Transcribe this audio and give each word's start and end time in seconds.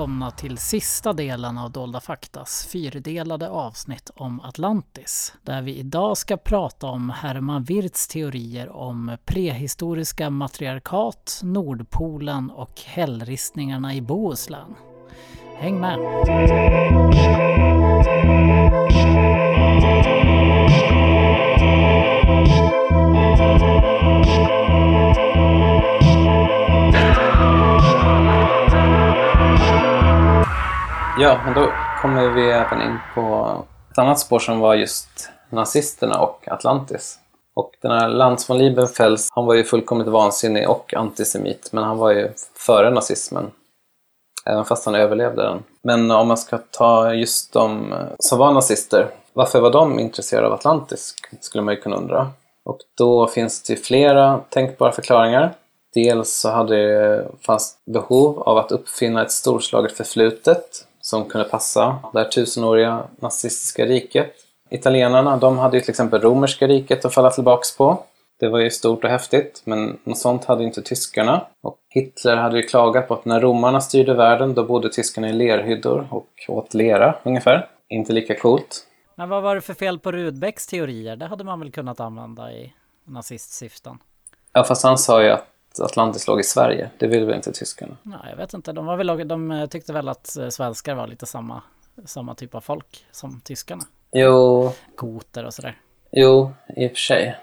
välkomna 0.00 0.30
till 0.30 0.58
sista 0.58 1.12
delen 1.12 1.58
av 1.58 1.70
Dolda 1.70 2.00
Faktas 2.00 2.66
fyrdelade 2.72 3.48
avsnitt 3.48 4.10
om 4.14 4.40
Atlantis. 4.40 5.34
Där 5.42 5.62
vi 5.62 5.76
idag 5.76 6.16
ska 6.16 6.36
prata 6.36 6.86
om 6.86 7.10
Herman 7.10 7.64
Wirths 7.64 8.08
teorier 8.08 8.68
om 8.68 9.16
prehistoriska 9.24 10.30
matriarkat, 10.30 11.40
Nordpolen 11.42 12.50
och 12.50 12.80
hällristningarna 12.86 13.94
i 13.94 14.00
Bohuslän. 14.00 14.74
Häng 15.58 15.80
med! 15.80 15.98
Ja, 31.22 31.40
men 31.44 31.54
då 31.54 31.72
kommer 32.02 32.28
vi 32.28 32.50
även 32.50 32.82
in 32.82 32.98
på 33.14 33.56
ett 33.92 33.98
annat 33.98 34.18
spår 34.18 34.38
som 34.38 34.60
var 34.60 34.74
just 34.74 35.30
nazisterna 35.50 36.20
och 36.20 36.48
Atlantis. 36.48 37.18
Och 37.54 37.72
den 37.82 37.90
här 37.90 38.08
Lantz 38.08 38.50
von 38.50 38.58
Liebenfels, 38.58 39.28
han 39.34 39.46
var 39.46 39.54
ju 39.54 39.64
fullkomligt 39.64 40.08
vansinnig 40.08 40.70
och 40.70 40.94
antisemit, 40.94 41.68
men 41.72 41.84
han 41.84 41.98
var 41.98 42.10
ju 42.10 42.28
före 42.56 42.90
nazismen. 42.90 43.50
Även 44.46 44.64
fast 44.64 44.86
han 44.86 44.94
överlevde 44.94 45.42
den. 45.42 45.62
Men 45.82 46.10
om 46.10 46.28
man 46.28 46.36
ska 46.36 46.58
ta 46.58 47.14
just 47.14 47.52
de 47.52 47.94
som 48.18 48.38
var 48.38 48.52
nazister, 48.52 49.08
varför 49.32 49.60
var 49.60 49.70
de 49.70 49.98
intresserade 49.98 50.46
av 50.46 50.52
Atlantis? 50.52 51.14
Skulle 51.40 51.64
man 51.64 51.74
ju 51.74 51.80
kunna 51.80 51.96
undra. 51.96 52.30
Och 52.64 52.78
då 52.98 53.26
finns 53.26 53.62
det 53.62 53.76
flera 53.76 54.40
tänkbara 54.48 54.92
förklaringar. 54.92 55.54
Dels 55.94 56.32
så 56.32 56.50
hade 56.50 56.76
det 56.76 57.28
fanns 57.46 57.76
behov 57.86 58.42
av 58.42 58.58
att 58.58 58.72
uppfinna 58.72 59.22
ett 59.22 59.32
storslaget 59.32 59.92
förflutet 59.92 60.86
som 61.10 61.24
kunde 61.24 61.48
passa 61.48 61.98
det 62.12 62.18
här 62.18 62.28
tusenåriga 62.28 63.04
nazistiska 63.20 63.86
riket. 63.86 64.32
Italienarna, 64.70 65.36
de 65.36 65.58
hade 65.58 65.76
ju 65.76 65.80
till 65.80 65.90
exempel 65.90 66.20
romerska 66.20 66.66
riket 66.66 67.04
att 67.04 67.14
falla 67.14 67.30
tillbaks 67.30 67.76
på. 67.76 68.04
Det 68.40 68.48
var 68.48 68.58
ju 68.58 68.70
stort 68.70 69.04
och 69.04 69.10
häftigt, 69.10 69.62
men 69.64 69.98
något 70.04 70.18
sånt 70.18 70.44
hade 70.44 70.64
inte 70.64 70.82
tyskarna. 70.82 71.46
Och 71.62 71.78
Hitler 71.88 72.36
hade 72.36 72.56
ju 72.56 72.62
klagat 72.62 73.08
på 73.08 73.14
att 73.14 73.24
när 73.24 73.40
romarna 73.40 73.80
styrde 73.80 74.14
världen, 74.14 74.54
då 74.54 74.64
bodde 74.64 74.88
tyskarna 74.88 75.28
i 75.28 75.32
lerhyddor 75.32 76.08
och 76.10 76.28
åt 76.48 76.74
lera 76.74 77.14
ungefär. 77.22 77.68
Inte 77.88 78.12
lika 78.12 78.34
coolt. 78.34 78.86
Men 79.14 79.28
vad 79.28 79.42
var 79.42 79.54
det 79.54 79.60
för 79.60 79.74
fel 79.74 79.98
på 79.98 80.12
Rudbecks 80.12 80.66
teorier? 80.66 81.16
Det 81.16 81.26
hade 81.26 81.44
man 81.44 81.60
väl 81.60 81.72
kunnat 81.72 82.00
använda 82.00 82.52
i 82.52 82.72
nazistsyften? 83.04 83.98
Ja, 84.52 84.64
fast 84.64 84.84
han 84.84 84.98
sa 84.98 85.22
ju 85.22 85.30
att 85.30 85.46
Atlantis 85.78 86.26
låg 86.26 86.40
i 86.40 86.44
Sverige. 86.44 86.90
Det 86.98 87.06
vill 87.06 87.26
väl 87.26 87.34
inte 87.34 87.52
tyskarna? 87.52 87.96
Nej, 88.02 88.18
jag 88.30 88.36
vet 88.36 88.54
inte. 88.54 88.72
De, 88.72 88.86
var 88.86 88.96
väl, 88.96 89.28
de 89.28 89.68
tyckte 89.70 89.92
väl 89.92 90.08
att 90.08 90.36
eh, 90.36 90.48
svenskar 90.48 90.94
var 90.94 91.06
lite 91.06 91.26
samma, 91.26 91.62
samma 92.04 92.34
typ 92.34 92.54
av 92.54 92.60
folk 92.60 93.06
som 93.10 93.40
tyskarna. 93.40 93.84
Jo. 94.12 94.72
Goter 94.96 95.44
och 95.44 95.54
sådär. 95.54 95.78
Jo, 96.12 96.52
i 96.76 96.86
och 96.86 96.90
för 96.90 96.96
sig. 96.96 97.36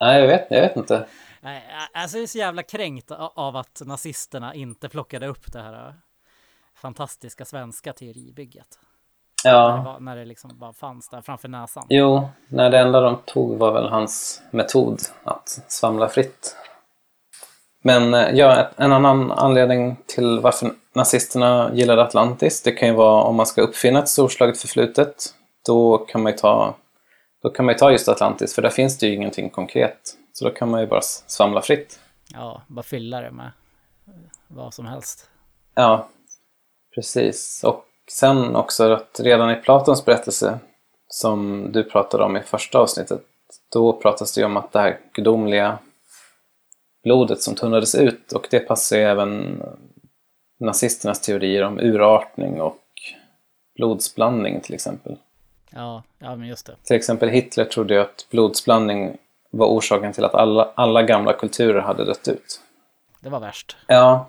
Nej, 0.00 0.20
jag 0.20 0.28
vet, 0.28 0.46
jag 0.50 0.60
vet 0.60 0.76
inte. 0.76 1.06
Nej, 1.40 1.64
alltså 1.92 2.16
jag 2.16 2.22
är 2.22 2.26
så 2.26 2.38
jävla 2.38 2.62
kränkt 2.62 3.10
av 3.34 3.56
att 3.56 3.82
nazisterna 3.84 4.54
inte 4.54 4.88
plockade 4.88 5.26
upp 5.26 5.52
det 5.52 5.62
här 5.62 5.88
eh, 5.88 5.94
fantastiska 6.74 7.44
svenska 7.44 7.92
teoribygget. 7.92 8.78
Ja. 9.44 9.68
När 9.68 9.78
det, 9.78 9.84
var, 9.84 10.00
när 10.00 10.16
det 10.16 10.24
liksom 10.24 10.58
bara 10.58 10.72
fanns 10.72 11.08
där 11.08 11.20
framför 11.20 11.48
näsan. 11.48 11.86
Jo, 11.88 12.28
nej, 12.48 12.70
det 12.70 12.78
enda 12.78 13.00
de 13.00 13.16
tog 13.24 13.58
var 13.58 13.72
väl 13.72 13.88
hans 13.88 14.42
metod 14.50 15.00
att 15.24 15.48
svamla 15.68 16.08
fritt. 16.08 16.56
Men 17.84 18.14
eh, 18.14 18.30
ja, 18.30 18.68
en 18.76 18.92
annan 18.92 19.32
anledning 19.32 19.96
till 20.06 20.40
varför 20.40 20.70
nazisterna 20.94 21.70
gillade 21.74 22.02
Atlantis, 22.02 22.62
det 22.62 22.72
kan 22.72 22.88
ju 22.88 22.94
vara 22.94 23.22
om 23.22 23.36
man 23.36 23.46
ska 23.46 23.62
uppfinna 23.62 23.98
ett 23.98 24.08
storslaget 24.08 24.58
förflutet. 24.58 25.34
Då 25.66 25.98
kan 25.98 26.22
man 26.22 26.32
ju 26.32 26.38
ta, 26.38 26.74
då 27.42 27.50
kan 27.50 27.66
man 27.66 27.76
ta 27.76 27.92
just 27.92 28.08
Atlantis, 28.08 28.54
för 28.54 28.62
där 28.62 28.70
finns 28.70 28.98
det 28.98 29.06
ju 29.06 29.14
ingenting 29.14 29.50
konkret. 29.50 30.16
Så 30.32 30.44
då 30.44 30.50
kan 30.50 30.70
man 30.70 30.80
ju 30.80 30.86
bara 30.86 31.00
svamla 31.26 31.62
fritt. 31.62 32.00
Ja, 32.32 32.62
bara 32.66 32.82
fylla 32.82 33.20
det 33.20 33.30
med 33.30 33.50
vad 34.48 34.74
som 34.74 34.86
helst. 34.86 35.28
Ja, 35.74 36.08
precis. 36.94 37.64
Och 37.64 37.84
sen 38.12 38.56
också 38.56 38.92
att 38.92 39.20
redan 39.20 39.50
i 39.50 39.54
Platons 39.54 40.04
berättelse 40.04 40.58
som 41.08 41.68
du 41.72 41.84
pratade 41.84 42.24
om 42.24 42.36
i 42.36 42.40
första 42.40 42.78
avsnittet, 42.78 43.22
då 43.72 43.92
pratas 43.92 44.34
det 44.34 44.40
ju 44.40 44.44
om 44.44 44.56
att 44.56 44.72
det 44.72 44.78
här 44.78 44.98
gudomliga 45.12 45.78
blodet 47.04 47.42
som 47.42 47.54
tunnades 47.54 47.94
ut 47.94 48.32
och 48.32 48.48
det 48.50 48.60
passar 48.60 48.96
ju 48.96 49.02
även 49.02 49.62
nazisternas 50.60 51.20
teorier 51.20 51.62
om 51.62 51.80
urartning 51.80 52.60
och 52.60 52.78
blodsblandning 53.76 54.60
till 54.60 54.74
exempel. 54.74 55.16
Ja, 55.70 56.02
ja 56.18 56.36
men 56.36 56.48
just 56.48 56.66
det. 56.66 56.76
Till 56.84 56.96
exempel 56.96 57.28
Hitler 57.28 57.64
trodde 57.64 57.94
ju 57.94 58.00
att 58.00 58.26
blodsblandning 58.30 59.16
var 59.50 59.66
orsaken 59.66 60.12
till 60.12 60.24
att 60.24 60.34
alla, 60.34 60.72
alla 60.74 61.02
gamla 61.02 61.32
kulturer 61.32 61.80
hade 61.80 62.04
dött 62.04 62.28
ut. 62.28 62.60
Det 63.20 63.28
var 63.28 63.40
värst. 63.40 63.76
Ja. 63.86 64.26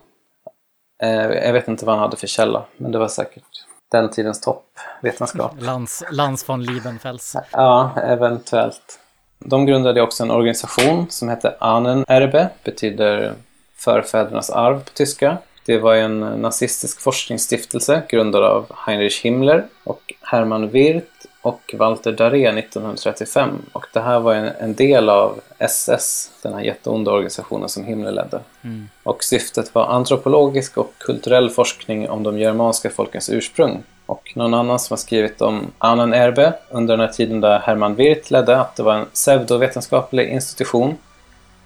Eh, 1.03 1.09
jag 1.21 1.53
vet 1.53 1.67
inte 1.67 1.85
vad 1.85 1.95
han 1.95 2.03
hade 2.03 2.17
för 2.17 2.27
källa, 2.27 2.65
men 2.77 2.91
det 2.91 2.97
var 2.97 3.07
säkert 3.07 3.65
den 4.01 4.09
tidens 4.09 4.41
toppvetenskap. 4.41 5.51
Lands, 5.59 6.03
Lands 6.11 6.49
von 6.49 6.61
Liebenfels. 6.61 7.35
Ja, 7.51 7.91
eventuellt. 8.03 8.99
De 9.39 9.65
grundade 9.65 10.01
också 10.01 10.23
en 10.23 10.31
organisation 10.31 11.05
som 11.09 11.29
hette 11.29 11.55
Ahnenerbe, 11.59 12.49
betyder 12.63 13.33
förfädernas 13.75 14.49
arv 14.49 14.79
på 14.79 14.89
tyska. 14.93 15.37
Det 15.65 15.77
var 15.77 15.95
en 15.95 16.19
nazistisk 16.19 17.01
forskningsstiftelse 17.01 18.01
grundad 18.09 18.43
av 18.43 18.71
Heinrich 18.85 19.21
Himmler 19.23 19.65
och 19.83 20.13
Hermann 20.21 20.69
Wirth 20.69 21.07
och 21.43 21.75
Walter 21.77 22.11
Daré 22.11 22.47
1935. 22.59 23.49
Och 23.71 23.85
det 23.93 23.99
här 23.99 24.19
var 24.19 24.33
en, 24.33 24.51
en 24.59 24.73
del 24.73 25.09
av 25.09 25.39
SS, 25.59 26.31
den 26.41 26.53
här 26.53 26.61
jätteonda 26.61 27.11
organisationen 27.11 27.69
som 27.69 27.83
Himmler 27.83 28.11
ledde. 28.11 28.39
Mm. 28.61 28.89
Och 29.03 29.23
syftet 29.23 29.75
var 29.75 29.85
antropologisk 29.85 30.77
och 30.77 30.93
kulturell 30.97 31.49
forskning 31.49 32.09
om 32.09 32.23
de 32.23 32.39
germanska 32.39 32.89
folkens 32.89 33.29
ursprung. 33.29 33.83
Och 34.05 34.31
någon 34.35 34.53
annan 34.53 34.79
som 34.79 34.93
har 34.93 34.97
skrivit 34.97 35.41
om 35.41 35.71
Annan 35.77 36.13
Erbe 36.13 36.53
under 36.69 36.97
den 36.97 37.07
här 37.07 37.13
tiden 37.13 37.41
där 37.41 37.59
Hermann 37.59 37.95
Wirth 37.95 38.31
ledde 38.31 38.59
att 38.59 38.75
det 38.75 38.83
var 38.83 38.93
en 38.93 39.05
pseudovetenskaplig 39.05 40.29
institution 40.29 40.97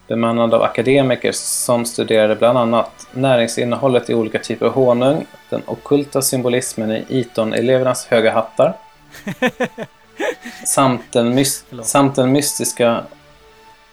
bemannad 0.07 0.53
av 0.53 0.63
akademiker 0.63 1.31
som 1.31 1.85
studerade 1.85 2.35
bland 2.35 2.57
annat 2.57 3.07
näringsinnehållet 3.11 4.09
i 4.09 4.13
olika 4.13 4.39
typer 4.39 4.65
av 4.65 4.71
honung, 4.71 5.25
den 5.49 5.61
okulta 5.65 6.21
symbolismen 6.21 6.91
i 6.91 7.05
Eton-elevernas 7.09 8.07
höga 8.07 8.31
hattar 8.31 8.73
samt, 10.65 11.01
den 11.11 11.39
mys- 11.39 11.81
samt 11.83 12.15
den 12.15 12.31
mystiska 12.31 13.03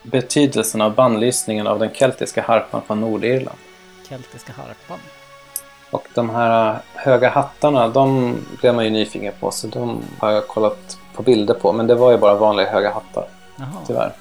betydelsen 0.03 0.81
av 0.81 0.95
bannlysningen 0.95 1.67
av 1.67 1.79
den 1.79 1.91
keltiska 1.95 2.43
harpan 2.43 2.83
från 2.87 3.01
Nordirland. 3.01 3.59
Keltiska 4.09 4.53
harpan. 4.53 4.99
Och 5.91 6.07
de 6.15 6.31
här 6.31 6.79
höga 6.95 7.31
hattarna, 7.31 7.89
de 7.89 8.37
blev 8.61 8.75
man 8.75 8.85
ju 8.85 8.91
nyfiken 8.91 9.33
på 9.41 9.51
så 9.51 9.67
de 9.67 10.03
har 10.19 10.31
jag 10.31 10.49
kollat 10.49 10.99
på 11.15 11.23
bilder 11.23 11.55
på. 11.55 11.73
Men 11.73 11.87
det 11.87 11.95
var 11.95 12.13
ju 12.13 12.19
bara 12.19 12.35
vanliga 12.35 12.71
höga 12.71 12.93
hattar, 12.95 13.29
Jaha. 13.57 13.69
tyvärr. 13.87 14.13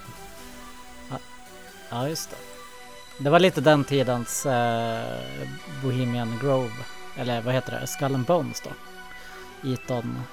Ja, 1.90 2.08
just 2.08 2.30
det. 2.30 2.36
Det 3.24 3.30
var 3.30 3.40
lite 3.40 3.62
den 3.62 3.84
tidens 3.84 4.46
eh, 4.46 5.00
Bohemian 5.84 6.40
Grove. 6.42 6.72
Eller 7.18 7.42
vad 7.42 7.54
heter 7.54 7.80
det? 7.82 7.88
Skull 7.88 8.16
and 8.16 8.26
Bones 8.26 8.62
då. 8.62 8.70
Eton, 9.74 10.24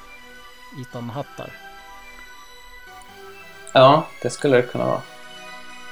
Eton-hattar. 0.81 1.51
Ja, 3.73 4.03
det 4.23 4.31
skulle 4.31 4.57
det 4.57 4.63
kunna 4.63 4.87
vara. 4.87 5.01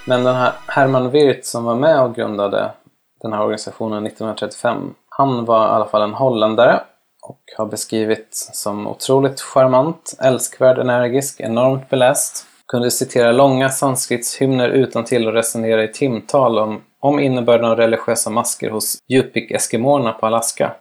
Men 0.07 0.25
den 0.25 0.37
här 0.37 0.53
Herman 0.67 1.11
Wirth 1.11 1.43
som 1.43 1.65
var 1.65 1.75
med 1.75 2.03
och 2.03 2.15
grundade 2.15 2.71
den 3.21 3.33
här 3.33 3.41
organisationen 3.41 4.07
1935, 4.07 4.95
han 5.09 5.45
var 5.45 5.67
i 5.67 5.71
alla 5.71 5.87
fall 5.87 6.03
en 6.03 6.15
holländare 6.15 6.81
och 7.23 7.41
har 7.57 7.67
beskrivits 7.67 8.51
som 8.53 8.87
otroligt 8.87 9.41
charmant, 9.41 10.15
älskvärd, 10.21 10.79
energisk, 10.79 11.41
enormt 11.41 11.89
beläst. 11.91 12.47
Kunde 12.67 12.91
citera 12.91 13.33
långa 13.33 13.69
sanskritshymner 13.69 14.69
utan 14.69 15.05
till 15.05 15.27
och 15.27 15.33
resonera 15.33 15.85
i 15.85 15.93
timtal 15.93 16.59
om, 16.59 16.81
om 17.01 17.21
innebörden 17.21 17.71
av 17.71 17.77
religiösa 17.77 18.31
masker 18.31 18.71
hos 18.71 18.99
Yupik-eskimåerna 19.09 20.13
på 20.13 20.27
Alaska. 20.27 20.73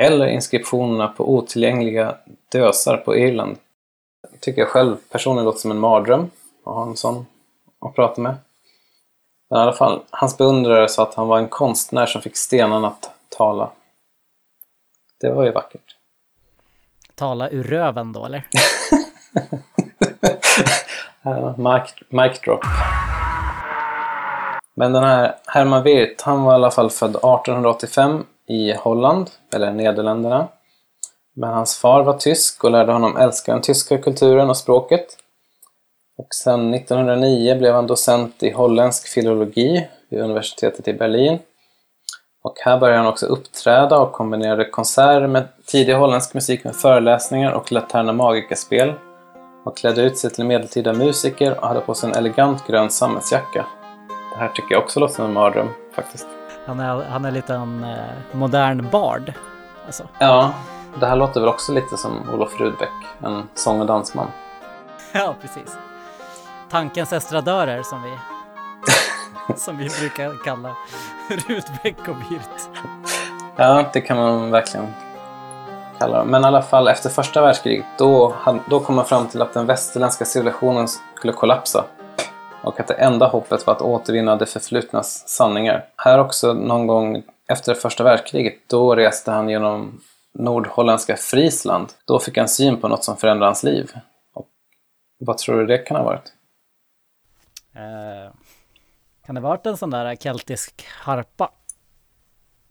Eller 0.00 0.26
inskriptionerna 0.26 1.08
på 1.08 1.34
otillgängliga 1.34 2.14
dösar 2.48 2.96
på 2.96 3.16
Irland. 3.16 3.56
Tycker 4.40 4.60
jag 4.60 4.68
själv 4.68 4.96
personligen 5.10 5.44
låter 5.44 5.58
som 5.58 5.70
en 5.70 5.78
mardröm 5.78 6.30
att 6.64 6.74
ha 6.74 6.82
en 6.82 6.96
sån 6.96 7.26
att 7.80 7.94
prata 7.94 8.20
med. 8.20 8.34
Men 9.50 9.58
i 9.58 9.62
alla 9.62 9.72
fall, 9.72 10.02
hans 10.10 10.38
beundrare 10.38 10.88
sa 10.88 11.02
att 11.02 11.14
han 11.14 11.28
var 11.28 11.38
en 11.38 11.48
konstnär 11.48 12.06
som 12.06 12.22
fick 12.22 12.36
stenarna 12.36 12.88
att 12.88 13.10
tala. 13.28 13.70
Det 15.20 15.32
var 15.32 15.44
ju 15.44 15.52
vackert. 15.52 15.96
Tala 17.14 17.50
ur 17.50 17.62
röven 17.62 18.12
då 18.12 18.26
eller? 18.26 18.46
Uh, 21.26 21.58
mic, 21.58 21.94
mic 22.08 22.40
drop. 22.40 22.60
Men 24.74 24.92
den 24.92 25.04
här 25.04 25.34
Herman 25.46 25.82
Wirth, 25.82 26.24
han 26.26 26.42
var 26.42 26.52
i 26.52 26.54
alla 26.54 26.70
fall 26.70 26.90
född 26.90 27.10
1885 27.10 28.24
i 28.50 28.72
Holland, 28.72 29.30
eller 29.54 29.72
Nederländerna. 29.72 30.48
Men 31.36 31.50
hans 31.50 31.76
far 31.76 32.02
var 32.02 32.12
tysk 32.12 32.64
och 32.64 32.70
lärde 32.70 32.92
honom 32.92 33.16
älska 33.16 33.52
den 33.52 33.62
tyska 33.62 33.98
kulturen 33.98 34.50
och 34.50 34.56
språket. 34.56 35.06
Och 36.18 36.34
sen 36.34 36.74
1909 36.74 37.58
blev 37.58 37.74
han 37.74 37.86
docent 37.86 38.42
i 38.42 38.50
holländsk 38.50 39.08
filologi 39.08 39.88
vid 40.08 40.20
universitetet 40.20 40.88
i 40.88 40.92
Berlin. 40.92 41.38
Och 42.42 42.54
här 42.64 42.78
började 42.78 42.98
han 42.98 43.12
också 43.12 43.26
uppträda 43.26 43.98
och 43.98 44.12
kombinerade 44.12 44.64
konserter 44.64 45.26
med 45.26 45.48
tidig 45.66 45.94
holländsk 45.94 46.34
musik 46.34 46.64
med 46.64 46.76
föreläsningar 46.76 47.52
och 47.52 47.72
laterna 47.72 48.12
magica-spel. 48.12 48.92
Han 49.64 49.74
klädde 49.74 50.02
ut 50.02 50.18
sig 50.18 50.30
till 50.30 50.44
medeltida 50.44 50.92
musiker 50.92 51.58
och 51.60 51.68
hade 51.68 51.80
på 51.80 51.94
sig 51.94 52.10
en 52.10 52.16
elegant 52.16 52.66
grön 52.66 52.90
sammetsjacka. 52.90 53.66
Det 54.32 54.38
här 54.38 54.48
tycker 54.48 54.74
jag 54.74 54.82
också 54.82 55.00
låter 55.00 55.14
som 55.14 55.24
en 55.24 55.32
mardröm 55.32 55.68
faktiskt. 55.94 56.39
Han 56.66 56.80
är, 56.80 57.04
han 57.04 57.24
är 57.24 57.30
lite 57.30 57.54
en 57.54 57.84
eh, 57.84 57.96
modern 58.32 58.90
bard. 58.90 59.32
Alltså. 59.86 60.04
Ja, 60.18 60.52
det 61.00 61.06
här 61.06 61.16
låter 61.16 61.40
väl 61.40 61.48
också 61.48 61.72
lite 61.72 61.96
som 61.96 62.30
Olof 62.34 62.60
Rudbeck, 62.60 62.92
en 63.22 63.48
sång 63.54 63.80
och 63.80 63.86
dansman. 63.86 64.26
Ja, 65.12 65.34
precis. 65.40 65.76
Tankens 66.70 67.12
estradörer 67.12 67.82
som 67.82 68.02
vi, 68.02 68.12
som 69.56 69.76
vi 69.76 69.88
brukar 70.00 70.44
kalla 70.44 70.76
Rudbeck 71.28 72.08
och 72.08 72.16
Wirth. 72.30 72.68
Ja, 73.56 73.84
det 73.92 74.00
kan 74.00 74.16
man 74.16 74.50
verkligen 74.50 74.86
kalla 75.98 76.18
dem. 76.18 76.28
Men 76.28 76.42
i 76.42 76.46
alla 76.46 76.62
fall 76.62 76.88
efter 76.88 77.10
första 77.10 77.42
världskriget, 77.42 77.86
då, 77.98 78.34
då 78.66 78.80
kom 78.80 78.94
man 78.96 79.04
fram 79.04 79.26
till 79.26 79.42
att 79.42 79.54
den 79.54 79.66
västerländska 79.66 80.24
civilisationen 80.24 80.88
skulle 80.88 81.32
kollapsa. 81.32 81.84
Och 82.62 82.80
att 82.80 82.88
det 82.88 82.94
enda 82.94 83.26
hoppet 83.26 83.66
var 83.66 83.74
att 83.74 83.82
återvinna 83.82 84.36
det 84.36 84.46
förflutnas 84.46 85.28
sanningar. 85.28 85.86
Här 85.96 86.18
också 86.18 86.52
någon 86.52 86.86
gång 86.86 87.22
efter 87.48 87.74
första 87.74 88.04
världskriget, 88.04 88.54
då 88.66 88.96
reste 88.96 89.30
han 89.30 89.48
genom 89.48 90.00
nordholländska 90.34 91.16
Friesland. 91.16 91.88
Då 92.04 92.18
fick 92.18 92.38
han 92.38 92.48
syn 92.48 92.80
på 92.80 92.88
något 92.88 93.04
som 93.04 93.16
förändrade 93.16 93.46
hans 93.46 93.62
liv. 93.62 93.92
Och 94.34 94.48
vad 95.18 95.38
tror 95.38 95.60
du 95.60 95.66
det 95.66 95.78
kan 95.78 95.96
ha 95.96 96.04
varit? 96.04 96.32
Eh, 97.74 98.32
kan 99.26 99.34
det 99.34 99.40
ha 99.40 99.48
varit 99.48 99.66
en 99.66 99.76
sån 99.76 99.90
där 99.90 100.16
keltisk 100.16 100.86
harpa? 100.88 101.50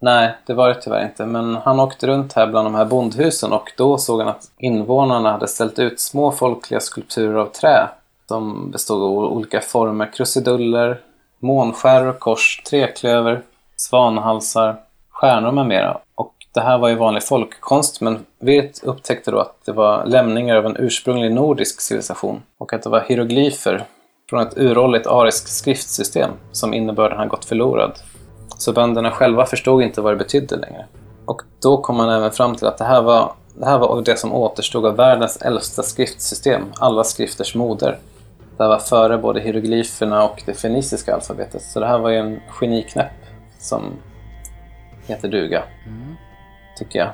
Nej, 0.02 0.36
det 0.46 0.54
var 0.54 0.68
det 0.68 0.82
tyvärr 0.82 1.04
inte. 1.04 1.26
Men 1.26 1.54
han 1.54 1.80
åkte 1.80 2.06
runt 2.06 2.32
här 2.32 2.46
bland 2.46 2.66
de 2.66 2.74
här 2.74 2.84
bondhusen 2.84 3.52
och 3.52 3.72
då 3.76 3.98
såg 3.98 4.20
han 4.20 4.28
att 4.28 4.50
invånarna 4.58 5.32
hade 5.32 5.48
ställt 5.48 5.78
ut 5.78 6.00
små 6.00 6.32
folkliga 6.32 6.80
skulpturer 6.80 7.34
av 7.34 7.46
trä 7.46 7.88
som 8.30 8.70
bestod 8.70 9.02
av 9.02 9.32
olika 9.32 9.60
former. 9.60 10.12
Krusiduller, 10.12 11.00
månskärror, 11.38 12.12
kors, 12.12 12.62
treklöver, 12.70 13.42
svanhalsar, 13.76 14.76
stjärnor 15.10 15.52
med 15.52 15.66
mera. 15.66 15.98
Och 16.14 16.34
det 16.54 16.60
här 16.60 16.78
var 16.78 16.88
ju 16.88 16.94
vanlig 16.94 17.22
folkkonst 17.22 18.00
men 18.00 18.18
Wirth 18.38 18.80
upptäckte 18.84 19.30
då 19.30 19.38
att 19.38 19.54
det 19.64 19.72
var 19.72 20.04
lämningar 20.06 20.56
av 20.56 20.66
en 20.66 20.76
ursprunglig 20.76 21.32
nordisk 21.32 21.80
civilisation 21.80 22.42
och 22.58 22.72
att 22.72 22.82
det 22.82 22.88
var 22.88 23.00
hieroglyfer 23.00 23.84
från 24.30 24.40
ett 24.40 24.58
uråldrigt 24.58 25.06
ariskt 25.06 25.48
skriftsystem 25.48 26.30
som 26.52 26.74
innebörden 26.74 27.18
har 27.18 27.26
gått 27.26 27.44
förlorad. 27.44 27.92
Så 28.58 28.72
bönderna 28.72 29.10
själva 29.10 29.46
förstod 29.46 29.82
inte 29.82 30.00
vad 30.00 30.12
det 30.12 30.16
betydde 30.16 30.56
längre. 30.56 30.86
Och 31.24 31.42
då 31.62 31.76
kom 31.76 31.96
man 31.96 32.10
även 32.10 32.30
fram 32.30 32.56
till 32.56 32.66
att 32.66 32.78
det 32.78 32.84
här 32.84 33.02
var 33.02 33.32
det 33.54 33.66
här 33.66 33.78
var 33.78 34.02
det 34.02 34.16
som 34.16 34.34
återstod 34.34 34.86
av 34.86 34.96
världens 34.96 35.36
äldsta 35.36 35.82
skriftsystem, 35.82 36.62
alla 36.78 37.04
skrifters 37.04 37.54
moder. 37.54 37.98
Det 38.60 38.64
här 38.64 38.68
var 38.68 38.78
före 38.78 39.18
både 39.18 39.40
hieroglyferna 39.40 40.24
och 40.24 40.42
det 40.46 40.54
feniciska 40.54 41.14
alfabetet. 41.14 41.62
Så 41.62 41.80
det 41.80 41.86
här 41.86 41.98
var 41.98 42.10
ju 42.10 42.16
en 42.16 42.40
geniknäpp 42.48 43.12
som 43.58 43.92
heter 45.06 45.28
duga, 45.28 45.62
mm. 45.86 46.16
tycker 46.76 46.98
jag. 46.98 47.10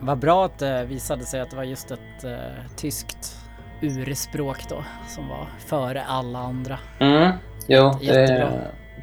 Vad 0.00 0.18
bra 0.18 0.44
att 0.44 0.58
det 0.58 0.84
visade 0.84 1.24
sig 1.24 1.40
att 1.40 1.50
det 1.50 1.56
var 1.56 1.64
just 1.64 1.90
ett 1.90 2.24
uh, 2.24 2.30
tyskt 2.76 3.36
urspråk 3.80 4.68
då 4.68 4.84
som 5.08 5.28
var 5.28 5.46
före 5.66 6.04
alla 6.04 6.38
andra. 6.38 6.78
Mm. 7.00 7.32
Jo, 7.66 7.98
det, 8.00 8.50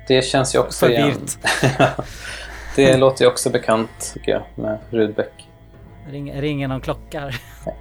det, 0.08 0.26
känns 0.26 0.56
ju 0.56 0.60
också 0.60 0.86
Förvirt. 0.86 1.00
igen. 1.00 1.90
det 2.76 2.98
låter 2.98 3.26
ju 3.26 3.32
också 3.32 3.50
bekant 3.50 4.12
tycker 4.14 4.32
jag 4.32 4.44
med 4.56 4.80
Rudbeck. 4.90 5.48
Ring, 6.10 6.42
ringer 6.42 6.68
någon 6.68 6.82
klocka. 6.82 7.32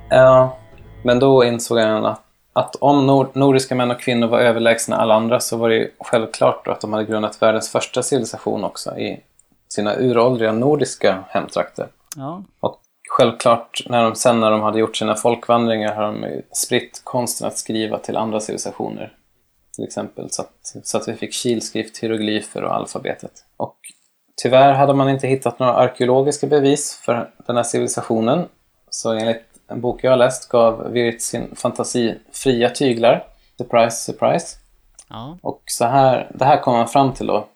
Ja, 0.09 0.59
men 1.03 1.19
då 1.19 1.45
insåg 1.45 1.79
han 1.79 2.05
att, 2.05 2.30
att 2.53 2.77
om 2.77 3.07
nord, 3.07 3.37
nordiska 3.37 3.75
män 3.75 3.91
och 3.91 4.01
kvinnor 4.01 4.27
var 4.27 4.41
överlägsna 4.41 4.97
alla 4.97 5.15
andra 5.15 5.41
så 5.41 5.57
var 5.57 5.69
det 5.69 5.75
ju 5.75 5.91
självklart 5.99 6.69
att 6.69 6.81
de 6.81 6.93
hade 6.93 7.05
grundat 7.05 7.43
världens 7.43 7.69
första 7.69 8.03
civilisation 8.03 8.65
också 8.65 8.99
i 8.99 9.21
sina 9.69 9.97
uråldriga 9.97 10.53
nordiska 10.53 11.25
hemtrakter. 11.29 11.89
Ja. 12.17 12.45
Och 12.61 12.81
självklart, 13.11 13.83
när 13.87 14.05
de, 14.05 14.15
sen 14.15 14.41
när 14.41 14.51
de 14.51 14.61
hade 14.61 14.79
gjort 14.79 14.97
sina 14.97 15.15
folkvandringar 15.15 15.95
har 15.95 16.03
de 16.03 16.43
spritt 16.53 17.01
konsten 17.05 17.49
att 17.49 17.59
skriva 17.59 17.99
till 17.99 18.17
andra 18.17 18.41
civilisationer. 18.41 19.13
Till 19.75 19.85
exempel 19.85 20.31
så 20.31 20.43
att, 20.43 20.77
så 20.85 20.97
att 20.97 21.09
vi 21.09 21.15
fick 21.15 21.33
kilskrift, 21.33 21.99
hieroglyfer 21.99 22.65
och 22.65 22.75
alfabetet. 22.75 23.33
Och 23.57 23.77
tyvärr 24.43 24.73
hade 24.73 24.95
man 24.95 25.09
inte 25.09 25.27
hittat 25.27 25.59
några 25.59 25.75
arkeologiska 25.75 26.47
bevis 26.47 27.01
för 27.05 27.31
den 27.47 27.57
här 27.57 27.63
civilisationen. 27.63 28.49
Så 28.91 29.13
enligt 29.13 29.50
en 29.71 29.81
bok 29.81 30.05
jag 30.05 30.11
har 30.11 30.17
läst 30.17 30.49
gav 30.49 30.91
Wirth 30.93 31.19
sin 31.19 31.57
fantasi 31.57 32.15
fria 32.33 32.71
tyglar. 32.71 33.25
Surprise, 33.59 33.97
surprise. 33.97 34.57
Ja. 35.09 35.39
Och 35.43 35.63
så 35.67 35.85
här, 35.85 36.31
det 36.35 36.45
här 36.45 36.57
kom 36.63 36.75
man 36.75 36.89
fram 36.89 37.13
till 37.13 37.27
då 37.27 37.47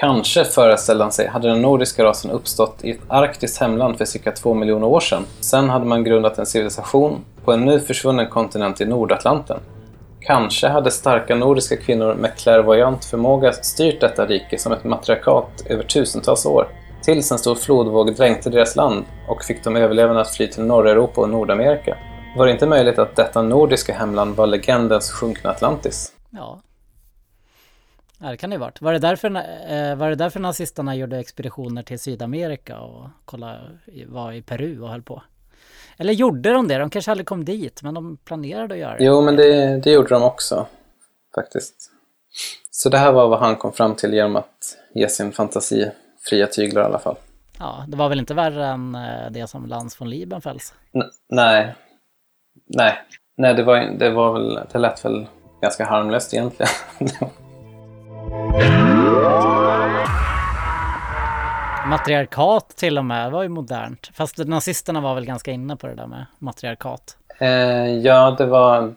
Kanske, 0.00 0.44
föreställde 0.44 1.04
han 1.04 1.12
sig, 1.12 1.26
hade 1.26 1.48
den 1.48 1.62
nordiska 1.62 2.04
rasen 2.04 2.30
uppstått 2.30 2.84
i 2.84 2.90
ett 2.90 3.00
arktiskt 3.08 3.60
hemland 3.60 3.98
för 3.98 4.04
cirka 4.04 4.32
två 4.32 4.54
miljoner 4.54 4.86
år 4.86 5.00
sedan. 5.00 5.24
Sen 5.40 5.68
hade 5.70 5.84
man 5.84 6.04
grundat 6.04 6.38
en 6.38 6.46
civilisation 6.46 7.24
på 7.44 7.52
en 7.52 7.64
nu 7.64 7.80
försvunnen 7.80 8.28
kontinent 8.28 8.80
i 8.80 8.84
Nordatlanten. 8.84 9.60
Kanske 10.20 10.68
hade 10.68 10.90
starka 10.90 11.34
nordiska 11.34 11.76
kvinnor 11.76 12.14
med 12.14 12.36
klärvoajant 12.36 13.04
förmåga 13.04 13.52
styrt 13.52 14.00
detta 14.00 14.26
rike 14.26 14.58
som 14.58 14.72
ett 14.72 14.84
matriarkat 14.84 15.62
över 15.66 15.82
tusentals 15.82 16.46
år, 16.46 16.68
tills 17.04 17.32
en 17.32 17.38
stor 17.38 17.54
flodvåg 17.54 18.16
dränkte 18.16 18.50
deras 18.50 18.76
land 18.76 19.04
och 19.28 19.44
fick 19.44 19.64
de 19.64 19.76
överlevande 19.76 20.20
att 20.20 20.30
fly 20.30 20.46
till 20.46 20.62
norra 20.62 20.90
Europa 20.90 21.20
och 21.20 21.28
Nordamerika. 21.28 21.96
Var 22.36 22.46
det 22.46 22.52
inte 22.52 22.66
möjligt 22.66 22.98
att 22.98 23.16
detta 23.16 23.42
nordiska 23.42 23.94
hemland 23.94 24.36
var 24.36 24.46
legendens 24.46 25.10
sjunkna 25.10 25.50
Atlantis? 25.50 26.12
Ja, 26.30 26.60
Ja, 28.18 28.30
det 28.30 28.36
kan 28.36 28.50
det 28.50 28.56
ha 28.56 28.60
varit. 28.60 28.80
Var 28.80 28.92
det, 28.92 28.98
därför, 28.98 29.26
eh, 29.26 29.96
var 29.96 30.08
det 30.08 30.14
därför 30.14 30.40
nazisterna 30.40 30.94
gjorde 30.96 31.18
expeditioner 31.18 31.82
till 31.82 31.98
Sydamerika 31.98 32.78
och 32.80 33.08
kolla, 33.24 33.58
var 34.06 34.32
i 34.32 34.42
Peru 34.42 34.80
och 34.80 34.88
höll 34.88 35.02
på? 35.02 35.22
Eller 35.96 36.12
gjorde 36.12 36.52
de 36.52 36.68
det? 36.68 36.78
De 36.78 36.90
kanske 36.90 37.10
aldrig 37.10 37.26
kom 37.26 37.44
dit, 37.44 37.82
men 37.82 37.94
de 37.94 38.16
planerade 38.16 38.74
att 38.74 38.80
göra 38.80 38.96
det. 38.96 39.04
Jo, 39.04 39.20
men 39.20 39.36
det, 39.36 39.80
det 39.80 39.90
gjorde 39.90 40.08
de 40.08 40.22
också, 40.22 40.66
faktiskt. 41.34 41.90
Så 42.70 42.88
det 42.88 42.98
här 42.98 43.12
var 43.12 43.28
vad 43.28 43.38
han 43.38 43.56
kom 43.56 43.72
fram 43.72 43.94
till 43.94 44.14
genom 44.14 44.36
att 44.36 44.76
ge 44.94 45.08
sin 45.08 45.32
fantasi 45.32 45.90
fria 46.30 46.46
tyglar 46.46 46.82
i 46.82 46.84
alla 46.84 46.98
fall. 46.98 47.16
Ja, 47.58 47.84
det 47.88 47.96
var 47.96 48.08
väl 48.08 48.18
inte 48.18 48.34
värre 48.34 48.66
än 48.66 48.94
eh, 48.94 49.30
det 49.30 49.46
som 49.46 49.66
Lans 49.66 50.00
von 50.00 50.10
Liebenfels? 50.10 50.74
N 50.92 51.02
nej. 51.28 51.74
Nej, 52.66 52.98
nej 53.36 53.54
det, 53.54 53.62
var, 53.62 53.76
det 53.98 54.10
var 54.10 54.32
väl, 54.32 54.60
det 54.72 54.78
lät 54.78 55.04
väl 55.04 55.26
ganska 55.60 55.84
harmlöst 55.84 56.34
egentligen. 56.34 56.72
Matriarkat 61.86 62.68
till 62.68 62.98
och 62.98 63.04
med, 63.04 63.26
det 63.26 63.30
var 63.30 63.42
ju 63.42 63.48
modernt. 63.48 64.10
Fast 64.14 64.38
nazisterna 64.38 65.00
var 65.00 65.14
väl 65.14 65.24
ganska 65.24 65.50
inne 65.50 65.76
på 65.76 65.86
det 65.86 65.94
där 65.94 66.06
med 66.06 66.26
matriarkat. 66.38 67.16
Eh, 67.38 67.98
ja, 67.98 68.34
det 68.38 68.46
var 68.46 68.94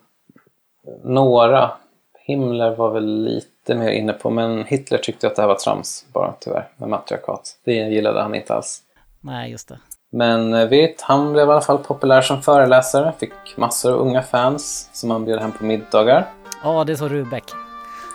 några. 1.04 1.72
Himmler 2.20 2.76
var 2.76 2.92
väl 2.92 3.24
lite 3.24 3.57
mer 3.76 3.90
inne 3.90 4.14
på, 4.14 4.30
men 4.30 4.64
Hitler 4.64 4.98
tyckte 4.98 5.28
att 5.28 5.36
det 5.36 5.42
här 5.42 5.48
var 5.48 5.56
trams 5.56 6.06
bara 6.14 6.34
tyvärr, 6.40 6.70
med 6.78 6.90
matriarkat. 6.90 7.58
Det 7.66 7.74
gillade 7.74 8.22
han 8.22 8.36
inte 8.36 8.54
alls. 8.54 8.82
Nej, 9.22 9.52
just 9.52 9.68
det. 9.68 9.80
Men 10.10 10.54
eh, 10.54 10.68
Wirth, 10.68 11.04
han 11.04 11.34
blev 11.34 11.48
i 11.48 11.52
alla 11.52 11.62
fall 11.62 11.78
populär 11.78 12.22
som 12.22 12.42
föreläsare, 12.42 13.14
fick 13.20 13.58
massor 13.58 13.94
av 13.94 14.00
unga 14.00 14.22
fans 14.22 14.90
som 14.94 15.12
han 15.12 15.26
bjöd 15.26 15.40
hem 15.40 15.52
på 15.52 15.66
middagar. 15.66 16.26
Ja, 16.64 16.84
det 16.84 16.92
är 16.92 16.96
så 16.96 17.08
Rubek. 17.08 17.44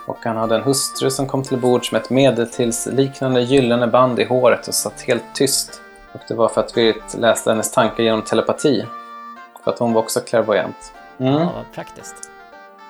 Och 0.07 0.17
han 0.23 0.37
hade 0.37 0.55
en 0.55 0.63
hustru 0.63 1.09
som 1.09 1.27
kom 1.27 1.43
till 1.43 1.57
bords 1.57 1.91
med 1.91 2.01
ett 2.01 2.09
medeltidsliknande 2.09 3.41
gyllene 3.41 3.87
band 3.87 4.19
i 4.19 4.23
håret 4.23 4.67
och 4.67 4.73
satt 4.73 5.01
helt 5.01 5.23
tyst. 5.35 5.81
Och 6.13 6.21
det 6.27 6.33
var 6.33 6.47
för 6.47 6.61
att 6.61 6.77
Wirth 6.77 7.19
läste 7.19 7.49
hennes 7.49 7.71
tankar 7.71 8.03
genom 8.03 8.21
telepati. 8.21 8.85
För 9.63 9.71
att 9.71 9.79
hon 9.79 9.93
var 9.93 10.01
också 10.01 10.19
klärvoajant. 10.19 10.93
Mm. 11.19 11.33
Ja, 11.33 11.39
vad 11.55 11.71
praktiskt. 11.73 12.32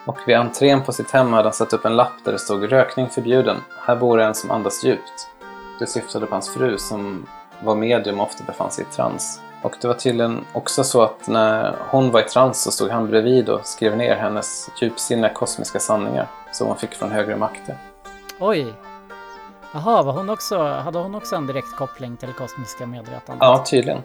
Och 0.05 0.17
vid 0.25 0.35
entrén 0.35 0.83
på 0.83 0.91
sitt 0.91 1.11
hem 1.11 1.33
hade 1.33 1.43
han 1.43 1.53
satt 1.53 1.73
upp 1.73 1.85
en 1.85 1.95
lapp 1.95 2.13
där 2.25 2.31
det 2.31 2.39
stod 2.39 2.71
rökning 2.71 3.09
förbjuden. 3.09 3.57
Här 3.87 3.95
bor 3.95 4.19
en 4.19 4.35
som 4.35 4.51
andas 4.51 4.83
djupt. 4.83 5.27
Det 5.79 5.87
syftade 5.87 6.25
på 6.25 6.35
hans 6.35 6.53
fru 6.53 6.77
som 6.77 7.27
var 7.63 7.75
medium 7.75 8.19
och 8.19 8.25
ofta 8.25 8.43
befann 8.43 8.71
sig 8.71 8.85
i 8.91 8.95
trans. 8.95 9.41
Och 9.61 9.75
det 9.81 9.87
var 9.87 9.95
tydligen 9.95 10.45
också 10.53 10.83
så 10.83 11.01
att 11.01 11.27
när 11.27 11.75
hon 11.89 12.11
var 12.11 12.19
i 12.19 12.23
trans 12.23 12.63
så 12.63 12.71
stod 12.71 12.89
han 12.89 13.07
bredvid 13.07 13.49
och 13.49 13.65
skrev 13.65 13.97
ner 13.97 14.15
hennes 14.15 14.69
djupsinniga 14.81 15.33
kosmiska 15.33 15.79
sanningar 15.79 16.27
som 16.51 16.67
hon 16.67 16.77
fick 16.77 16.93
från 16.93 17.11
högre 17.11 17.35
makter. 17.35 17.77
Oj! 18.39 18.73
Jaha, 19.73 20.03
var 20.03 20.13
hon 20.13 20.29
också, 20.29 20.63
hade 20.63 20.99
hon 20.99 21.15
också 21.15 21.35
en 21.35 21.47
direkt 21.47 21.75
koppling 21.75 22.17
till 22.17 22.33
kosmiska 22.33 22.85
medvetandet? 22.85 23.37
Ja, 23.39 23.63
tydligen. 23.69 24.01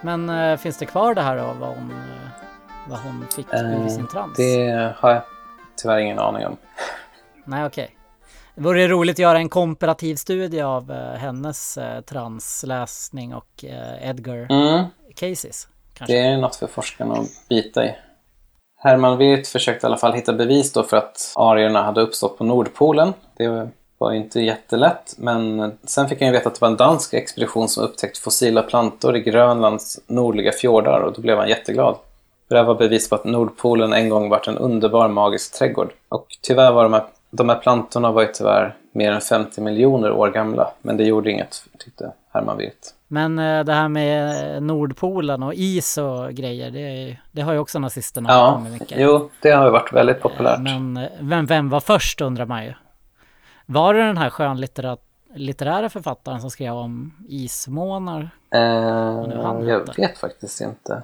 Men 0.00 0.28
äh, 0.28 0.56
finns 0.56 0.78
det 0.78 0.86
kvar 0.86 1.14
det 1.14 1.22
här 1.22 1.36
då, 1.36 1.44
vad 1.60 1.68
hon, 1.68 1.90
äh, 1.90 2.88
vad 2.88 2.98
hon 2.98 3.26
fick 3.34 3.46
ur 3.52 3.88
sin 3.88 4.06
trans? 4.06 4.36
Det 4.36 4.92
har 4.98 5.10
jag 5.10 5.22
tyvärr 5.76 5.98
ingen 5.98 6.18
aning 6.18 6.46
om. 6.46 6.56
Nej, 7.44 7.66
okej. 7.66 7.84
Okay. 7.84 7.96
Det 8.54 8.62
vore 8.62 8.88
roligt 8.88 9.14
att 9.14 9.18
göra 9.18 9.38
en 9.38 9.48
komparativ 9.48 10.14
studie 10.14 10.60
av 10.60 10.90
uh, 10.90 10.96
hennes 10.96 11.78
uh, 11.78 12.00
transläsning 12.00 13.34
och 13.34 13.64
uh, 13.64 14.08
Edgar 14.08 14.46
mm. 14.50 14.84
cases. 15.14 15.68
Kanske. 15.94 16.14
Det 16.14 16.20
är 16.20 16.36
något 16.36 16.56
för 16.56 16.66
forskarna 16.66 17.14
att 17.14 17.48
bita 17.48 17.86
i. 17.86 17.94
Herman 18.78 19.18
Wirth 19.18 19.50
försökte 19.50 19.86
i 19.86 19.88
alla 19.88 19.96
fall 19.96 20.12
hitta 20.12 20.32
bevis 20.32 20.72
då 20.72 20.82
för 20.82 20.96
att 20.96 21.32
arierna 21.34 21.82
hade 21.82 22.00
uppstått 22.00 22.38
på 22.38 22.44
Nordpolen. 22.44 23.12
Det 23.36 23.68
var 23.98 24.12
inte 24.12 24.40
jättelätt, 24.40 25.14
men 25.18 25.72
sen 25.84 26.08
fick 26.08 26.20
han 26.20 26.28
ju 26.28 26.32
veta 26.32 26.48
att 26.48 26.54
det 26.54 26.60
var 26.60 26.68
en 26.68 26.76
dansk 26.76 27.14
expedition 27.14 27.68
som 27.68 27.84
upptäckt 27.84 28.18
fossila 28.18 28.62
plantor 28.62 29.16
i 29.16 29.20
Grönlands 29.20 30.00
nordliga 30.06 30.52
fjordar 30.52 31.00
och 31.00 31.12
då 31.12 31.20
blev 31.20 31.38
han 31.38 31.48
jätteglad. 31.48 31.96
För 32.48 32.54
det 32.54 32.60
här 32.60 32.66
var 32.66 32.74
bevis 32.74 33.08
på 33.08 33.14
att 33.14 33.24
Nordpolen 33.24 33.92
en 33.92 34.08
gång 34.08 34.28
varit 34.28 34.48
en 34.48 34.58
underbar 34.58 35.08
magisk 35.08 35.58
trädgård. 35.58 35.92
Och 36.08 36.26
tyvärr 36.42 36.72
var 36.72 36.82
de 36.82 36.92
här, 36.92 37.04
de 37.30 37.48
här 37.48 37.56
plantorna 37.56 38.12
var 38.12 38.22
ju 38.22 38.28
tyvärr 38.28 38.76
mer 38.92 39.12
än 39.12 39.20
50 39.20 39.60
miljoner 39.60 40.12
år 40.12 40.30
gamla, 40.30 40.70
men 40.82 40.96
det 40.96 41.04
gjorde 41.04 41.30
inget, 41.30 41.64
tyckte 41.78 42.12
Herman 42.32 42.56
Wirth. 42.56 42.88
Men 43.08 43.38
eh, 43.38 43.64
det 43.64 43.72
här 43.72 43.88
med 43.88 44.62
Nordpolen 44.62 45.42
och 45.42 45.54
is 45.54 45.98
och 45.98 46.32
grejer, 46.32 46.70
det, 46.70 47.16
det 47.32 47.42
har 47.42 47.52
ju 47.52 47.58
också 47.58 47.78
nazisterna 47.78 48.28
ja, 48.30 48.60
med 48.62 48.72
mycket. 48.72 48.98
Jo, 49.00 49.30
det 49.42 49.50
har 49.50 49.64
ju 49.64 49.70
varit 49.70 49.92
väldigt 49.92 50.20
populärt. 50.20 50.60
Men 50.60 50.96
eh, 50.96 51.08
vem, 51.20 51.46
vem 51.46 51.68
var 51.68 51.80
först 51.80 52.20
undrar 52.20 52.46
man 52.46 52.64
ju. 52.64 52.72
Var 53.66 53.94
det 53.94 54.06
den 54.06 54.18
här 54.18 54.30
skönlitterära 54.30 55.88
författaren 55.88 56.40
som 56.40 56.50
skrev 56.50 56.74
om 56.74 57.12
ismånar? 57.28 58.30
Eh, 58.54 58.60
jag 58.60 59.96
vet 59.96 60.18
faktiskt 60.18 60.60
inte. 60.60 61.02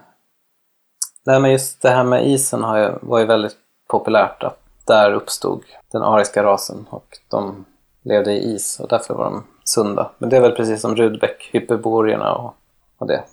Nej 1.27 1.41
men 1.41 1.53
just 1.53 1.83
det 1.83 1.91
här 1.91 2.05
med 2.05 2.27
isen 2.27 2.63
har 2.63 2.79
ju, 2.79 2.91
var 3.03 3.19
ju 3.19 3.27
väldigt 3.27 3.57
populärt 3.89 4.43
att 4.43 4.59
där 4.87 5.13
uppstod 5.13 5.65
den 5.93 6.03
ariska 6.03 6.43
rasen 6.43 6.87
och 6.91 7.19
de 7.29 7.65
levde 8.03 8.33
i 8.33 8.55
is 8.55 8.81
och 8.81 8.89
därför 8.89 9.15
var 9.15 9.25
de 9.25 9.45
sunda. 9.65 10.11
Men 10.19 10.31
det 10.31 10.37
är 10.37 10.41
väl 10.41 10.53
precis 10.53 10.81
som 10.81 10.97
Rudbeck, 10.97 11.51
hyperborierna 11.53 12.35
och, 12.35 12.55
och 12.99 13.07
det. 13.07 13.25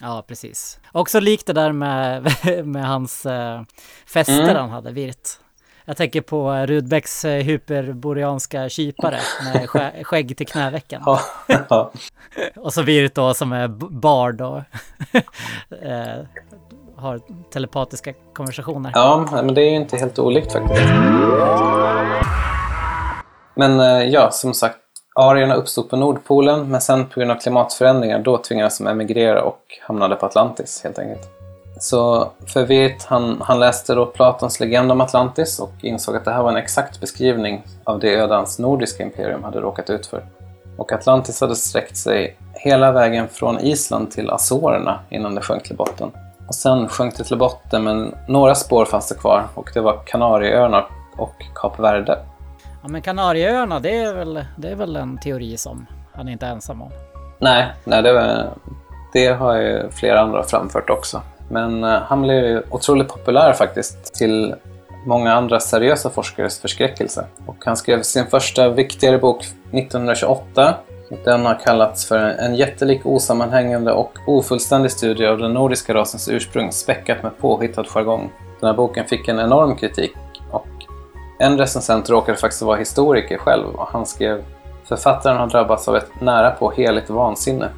Ja, 0.00 0.24
precis. 0.26 0.80
Också 0.92 1.20
likt 1.20 1.46
det 1.46 1.52
där 1.52 1.72
med, 1.72 2.32
med 2.64 2.88
hans 2.88 3.26
äh, 3.26 3.62
fester 4.06 4.42
mm. 4.42 4.56
han 4.56 4.70
hade, 4.70 4.92
Virt. 4.92 5.28
Jag 5.84 5.96
tänker 5.96 6.20
på 6.20 6.52
Rudbecks 6.52 7.24
eh, 7.24 7.42
hyperboreanska 7.42 8.68
kypare 8.68 9.20
med 9.44 9.68
skägg 10.06 10.36
till 10.36 10.46
knävecken. 10.46 11.02
Ja, 11.06 11.20
och 12.56 12.72
så 12.72 12.82
Virt 12.82 13.14
då 13.14 13.34
som 13.34 13.52
är 13.52 13.68
bard 13.68 14.40
och 14.40 14.58
eh, 15.82 16.24
har 17.00 17.20
telepatiska 17.52 18.12
konversationer. 18.34 18.92
Ja, 18.94 19.26
men 19.32 19.54
det 19.54 19.62
är 19.62 19.70
ju 19.70 19.76
inte 19.76 19.96
helt 19.96 20.18
olikt 20.18 20.52
faktiskt. 20.52 20.82
Men 23.54 23.80
eh, 23.80 24.08
ja, 24.08 24.30
som 24.30 24.54
sagt, 24.54 24.76
arierna 25.14 25.54
uppstod 25.54 25.90
på 25.90 25.96
Nordpolen 25.96 26.70
men 26.70 26.80
sen 26.80 27.06
på 27.06 27.20
grund 27.20 27.32
av 27.32 27.36
klimatförändringar 27.36 28.18
då 28.18 28.38
tvingades 28.38 28.78
de 28.78 28.86
emigrera 28.86 29.42
och 29.42 29.60
hamnade 29.82 30.16
på 30.16 30.26
Atlantis 30.26 30.80
helt 30.84 30.98
enkelt. 30.98 31.28
Så 31.80 32.30
förvirrat, 32.46 33.04
han, 33.04 33.40
han 33.40 33.60
läste 33.60 33.94
då 33.94 34.06
Platons 34.06 34.60
legend 34.60 34.92
om 34.92 35.00
Atlantis 35.00 35.58
och 35.58 35.72
insåg 35.82 36.16
att 36.16 36.24
det 36.24 36.30
här 36.30 36.42
var 36.42 36.50
en 36.50 36.56
exakt 36.56 37.00
beskrivning 37.00 37.62
av 37.84 37.98
det 38.00 38.14
öde 38.14 38.34
hans 38.34 38.58
nordiska 38.58 39.02
imperium 39.02 39.44
hade 39.44 39.60
råkat 39.60 39.90
ut 39.90 40.06
för. 40.06 40.24
Och 40.76 40.92
Atlantis 40.92 41.40
hade 41.40 41.56
sträckt 41.56 41.96
sig 41.96 42.36
hela 42.52 42.92
vägen 42.92 43.28
från 43.28 43.60
Island 43.60 44.10
till 44.10 44.30
Azorerna 44.30 45.00
innan 45.10 45.34
det 45.34 45.40
sjönk 45.40 45.62
till 45.62 45.76
botten. 45.76 46.10
Och 46.50 46.54
sen 46.54 46.88
sjönk 46.88 47.16
det 47.16 47.24
till 47.24 47.38
botten 47.38 47.84
men 47.84 48.14
några 48.28 48.54
spår 48.54 48.84
fanns 48.84 49.08
det 49.08 49.14
kvar 49.14 49.48
och 49.54 49.70
det 49.74 49.80
var 49.80 50.00
Kanarieöarna 50.06 50.84
och 51.16 51.34
Kap 51.54 51.78
Verde. 51.78 52.18
Ja 52.82 52.88
men 52.88 53.02
Kanarieöarna 53.02 53.80
det 53.80 53.96
är 53.96 54.14
väl, 54.14 54.44
det 54.56 54.68
är 54.68 54.74
väl 54.74 54.96
en 54.96 55.18
teori 55.18 55.56
som 55.56 55.86
han 56.12 56.28
är 56.28 56.32
inte 56.32 56.46
ensam 56.46 56.82
om? 56.82 56.90
Nej, 57.38 57.72
nej 57.84 58.02
det, 58.02 58.12
var, 58.12 58.50
det 59.12 59.26
har 59.26 59.56
ju 59.56 59.90
flera 59.90 60.20
andra 60.20 60.42
framfört 60.42 60.90
också. 60.90 61.22
Men 61.48 61.84
uh, 61.84 61.90
han 61.90 62.22
blev 62.22 62.44
ju 62.44 62.62
otroligt 62.70 63.08
populär 63.08 63.52
faktiskt 63.52 64.14
till 64.14 64.54
många 65.06 65.34
andra 65.34 65.60
seriösa 65.60 66.10
forskares 66.10 66.60
förskräckelse. 66.60 67.26
Och 67.46 67.56
han 67.64 67.76
skrev 67.76 68.02
sin 68.02 68.26
första 68.26 68.68
viktigare 68.68 69.18
bok 69.18 69.44
1928. 69.72 70.74
Den 71.24 71.46
har 71.46 71.60
kallats 71.64 72.08
för 72.08 72.18
en 72.18 72.54
jättelik 72.54 73.06
osammanhängande 73.06 73.92
och 73.92 74.18
ofullständig 74.26 74.90
studie 74.90 75.26
av 75.26 75.38
den 75.38 75.52
nordiska 75.52 75.94
rasens 75.94 76.28
ursprung 76.28 76.72
späckat 76.72 77.22
med 77.22 77.38
påhittad 77.38 77.84
jargong. 77.84 78.32
Den 78.60 78.66
här 78.66 78.76
boken 78.76 79.06
fick 79.06 79.28
en 79.28 79.38
enorm 79.38 79.76
kritik 79.76 80.12
och 80.50 80.66
en 81.38 81.58
recensent 81.58 82.10
råkade 82.10 82.38
faktiskt 82.38 82.62
vara 82.62 82.76
historiker 82.76 83.38
själv 83.38 83.66
och 83.66 83.86
han 83.86 84.06
skrev 84.06 84.42
Författaren 84.84 85.36
har 85.36 85.46
drabbats 85.46 85.88
av 85.88 85.96
ett 85.96 86.20
nära 86.20 86.50
på 86.50 86.70
heligt 86.70 87.10
vansinne. 87.10 87.68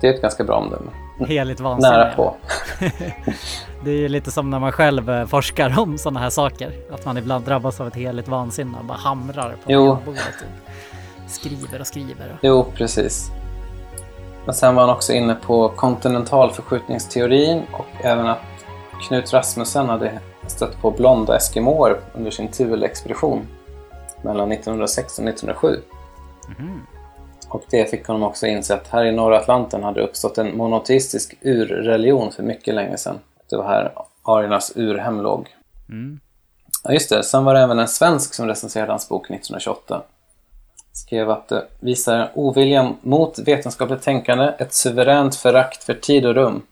Det 0.00 0.08
är 0.08 0.14
ett 0.14 0.22
ganska 0.22 0.44
bra 0.44 0.56
omdöme. 0.56 0.90
Heligt 1.26 1.60
vansinne. 1.60 1.96
Nära 1.96 2.12
på. 2.12 2.36
det 3.84 3.90
är 3.90 3.94
ju 3.94 4.08
lite 4.08 4.30
som 4.30 4.50
när 4.50 4.58
man 4.58 4.72
själv 4.72 5.10
eh, 5.10 5.26
forskar 5.26 5.78
om 5.78 5.98
sådana 5.98 6.20
här 6.20 6.30
saker. 6.30 6.72
Att 6.92 7.04
man 7.04 7.18
ibland 7.18 7.44
drabbas 7.44 7.80
av 7.80 7.86
ett 7.86 7.94
heligt 7.94 8.28
vansinne 8.28 8.78
och 8.78 8.84
bara 8.84 8.98
hamrar 8.98 9.50
på 9.50 9.72
jo. 9.72 9.98
bordet. 10.04 10.44
Skriver 11.28 11.80
och 11.80 11.86
skriver. 11.86 12.32
Och... 12.32 12.38
Jo, 12.42 12.64
precis. 12.74 13.30
Men 14.44 14.54
sen 14.54 14.74
var 14.74 14.82
han 14.82 14.96
också 14.96 15.12
inne 15.12 15.34
på 15.34 15.68
kontinentalförskjutningsteorin 15.68 17.62
och 17.72 18.04
även 18.04 18.26
att 18.26 18.38
Knut 19.08 19.32
Rasmussen 19.32 19.88
hade 19.88 20.20
stött 20.46 20.80
på 20.80 20.90
blonda 20.90 21.36
eskimåer 21.36 22.00
under 22.14 22.30
sin 22.30 22.48
Thule-expedition 22.48 23.46
mellan 24.22 24.52
1906 24.52 25.18
och 25.18 25.24
1907. 25.24 25.80
Mm. 26.58 26.80
Och 27.48 27.62
det 27.70 27.90
fick 27.90 28.06
honom 28.06 28.22
också 28.22 28.46
inse 28.46 28.74
att 28.74 28.88
här 28.88 29.04
i 29.04 29.12
norra 29.12 29.38
Atlanten 29.38 29.84
hade 29.84 30.00
uppstått 30.00 30.38
en 30.38 30.56
monoteistisk 30.56 31.34
urreligion 31.42 32.32
för 32.32 32.42
mycket 32.42 32.74
länge 32.74 32.96
sedan. 32.96 33.18
Det 33.50 33.56
var 33.56 33.64
här 33.64 33.92
ariernas 34.22 34.72
urhem 34.76 35.20
låg. 35.20 35.48
Mm. 35.88 36.20
Ja, 36.84 36.92
just 36.92 37.10
det. 37.10 37.22
Sen 37.22 37.44
var 37.44 37.54
det 37.54 37.60
även 37.60 37.78
en 37.78 37.88
svensk 37.88 38.34
som 38.34 38.46
recenserade 38.46 38.92
hans 38.92 39.08
bok 39.08 39.24
1928. 39.24 40.02
Skrev 40.92 41.30
att 41.30 41.48
det 41.48 41.66
visar 41.80 42.30
oviljan 42.34 42.96
mot 43.02 43.38
vetenskapligt 43.38 44.02
tänkande, 44.02 44.52
ett 44.58 44.74
suveränt 44.74 45.36
förakt 45.36 45.84
för 45.84 45.94
tid 45.94 46.26
och 46.26 46.34
rum. 46.34 46.62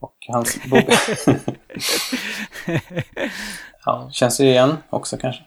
Och 0.00 0.14
hans 0.28 0.58
bok... 0.70 0.84
ja, 3.84 4.08
känns 4.12 4.40
ju 4.40 4.44
igen 4.44 4.76
också 4.90 5.16
kanske. 5.16 5.42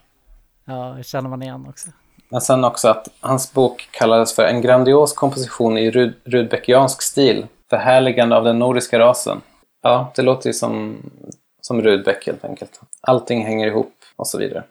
Ja, 0.65 0.93
det 0.98 1.03
känner 1.03 1.29
man 1.29 1.41
igen 1.41 1.65
också. 1.69 1.89
Men 2.29 2.41
sen 2.41 2.63
också 2.63 2.88
att 2.88 3.08
hans 3.19 3.53
bok 3.53 3.88
kallades 3.91 4.36
för 4.36 4.43
en 4.43 4.62
grandios 4.62 5.13
komposition 5.13 5.77
i 5.77 5.91
Rud 5.91 6.13
Rudbeckiansk 6.24 7.01
stil, 7.01 7.48
förhärligande 7.69 8.36
av 8.38 8.43
den 8.43 8.60
nordiska 8.60 9.00
rasen. 9.00 9.41
Ja, 9.81 10.12
det 10.15 10.22
låter 10.22 10.50
ju 10.50 10.53
som, 10.53 10.98
som 11.62 11.81
Rudbeck 11.81 12.25
helt 12.25 12.46
enkelt. 12.46 12.81
Allting 13.01 13.46
hänger 13.46 13.67
ihop 13.67 13.93
och 14.15 14.27
så 14.27 14.38
vidare. 14.38 14.63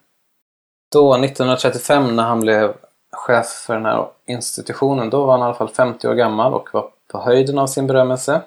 Då, 0.92 1.14
1935, 1.14 2.16
när 2.16 2.22
han 2.22 2.40
blev 2.40 2.74
chef 3.18 3.46
för 3.46 3.74
den 3.74 3.84
här 3.84 4.06
institutionen, 4.26 5.10
då 5.10 5.24
var 5.24 5.32
han 5.32 5.40
i 5.40 5.44
alla 5.44 5.54
fall 5.54 5.68
50 5.68 6.08
år 6.08 6.14
gammal 6.14 6.54
och 6.54 6.68
var 6.72 6.90
på 7.12 7.20
höjden 7.20 7.58
av 7.58 7.66
sin 7.66 7.86
berömmelse. 7.86 8.42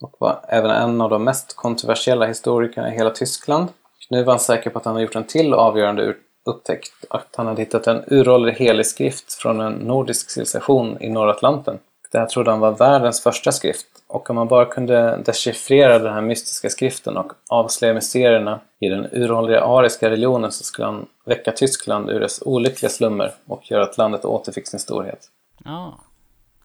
Och 0.00 0.14
var 0.18 0.40
även 0.48 0.70
en 0.70 1.00
av 1.00 1.10
de 1.10 1.24
mest 1.24 1.56
kontroversiella 1.56 2.26
historikerna 2.26 2.92
i 2.92 2.96
hela 2.96 3.10
Tyskland. 3.10 3.68
Nu 4.10 4.24
var 4.24 4.32
han 4.32 4.40
säker 4.40 4.70
på 4.70 4.78
att 4.78 4.84
han 4.84 4.94
hade 4.94 5.04
gjort 5.04 5.16
en 5.16 5.24
till 5.24 5.54
avgörande 5.54 6.14
upptäckt 6.44 6.92
att 7.10 7.28
han 7.36 7.46
hade 7.46 7.62
hittat 7.62 7.86
en 7.86 8.04
uråldrig 8.06 8.54
helig 8.54 8.86
skrift 8.86 9.32
från 9.32 9.60
en 9.60 9.72
nordisk 9.72 10.30
civilisation 10.30 10.96
i 11.00 11.08
norra 11.08 11.30
Atlanten. 11.30 11.78
Det 12.12 12.18
här 12.18 12.26
trodde 12.26 12.50
han 12.50 12.60
var 12.60 12.72
världens 12.72 13.22
första 13.22 13.52
skrift 13.52 13.86
och 14.12 14.30
om 14.30 14.36
man 14.36 14.48
bara 14.48 14.64
kunde 14.64 15.16
dechiffrera 15.16 15.98
den 15.98 16.14
här 16.14 16.20
mystiska 16.20 16.70
skriften 16.70 17.16
och 17.16 17.32
avslöja 17.48 17.94
mysterierna 17.94 18.60
i 18.80 18.88
den 18.88 19.06
uråldriga 19.12 19.64
ariska 19.64 20.10
religionen 20.10 20.52
så 20.52 20.64
skulle 20.64 20.86
han 20.86 21.06
väcka 21.24 21.52
Tyskland 21.52 22.10
ur 22.10 22.20
dess 22.20 22.42
olyckliga 22.42 22.90
slummer 22.90 23.34
och 23.46 23.70
göra 23.70 23.84
att 23.84 23.98
landet 23.98 24.24
återfick 24.24 24.68
sin 24.68 24.80
storhet. 24.80 25.28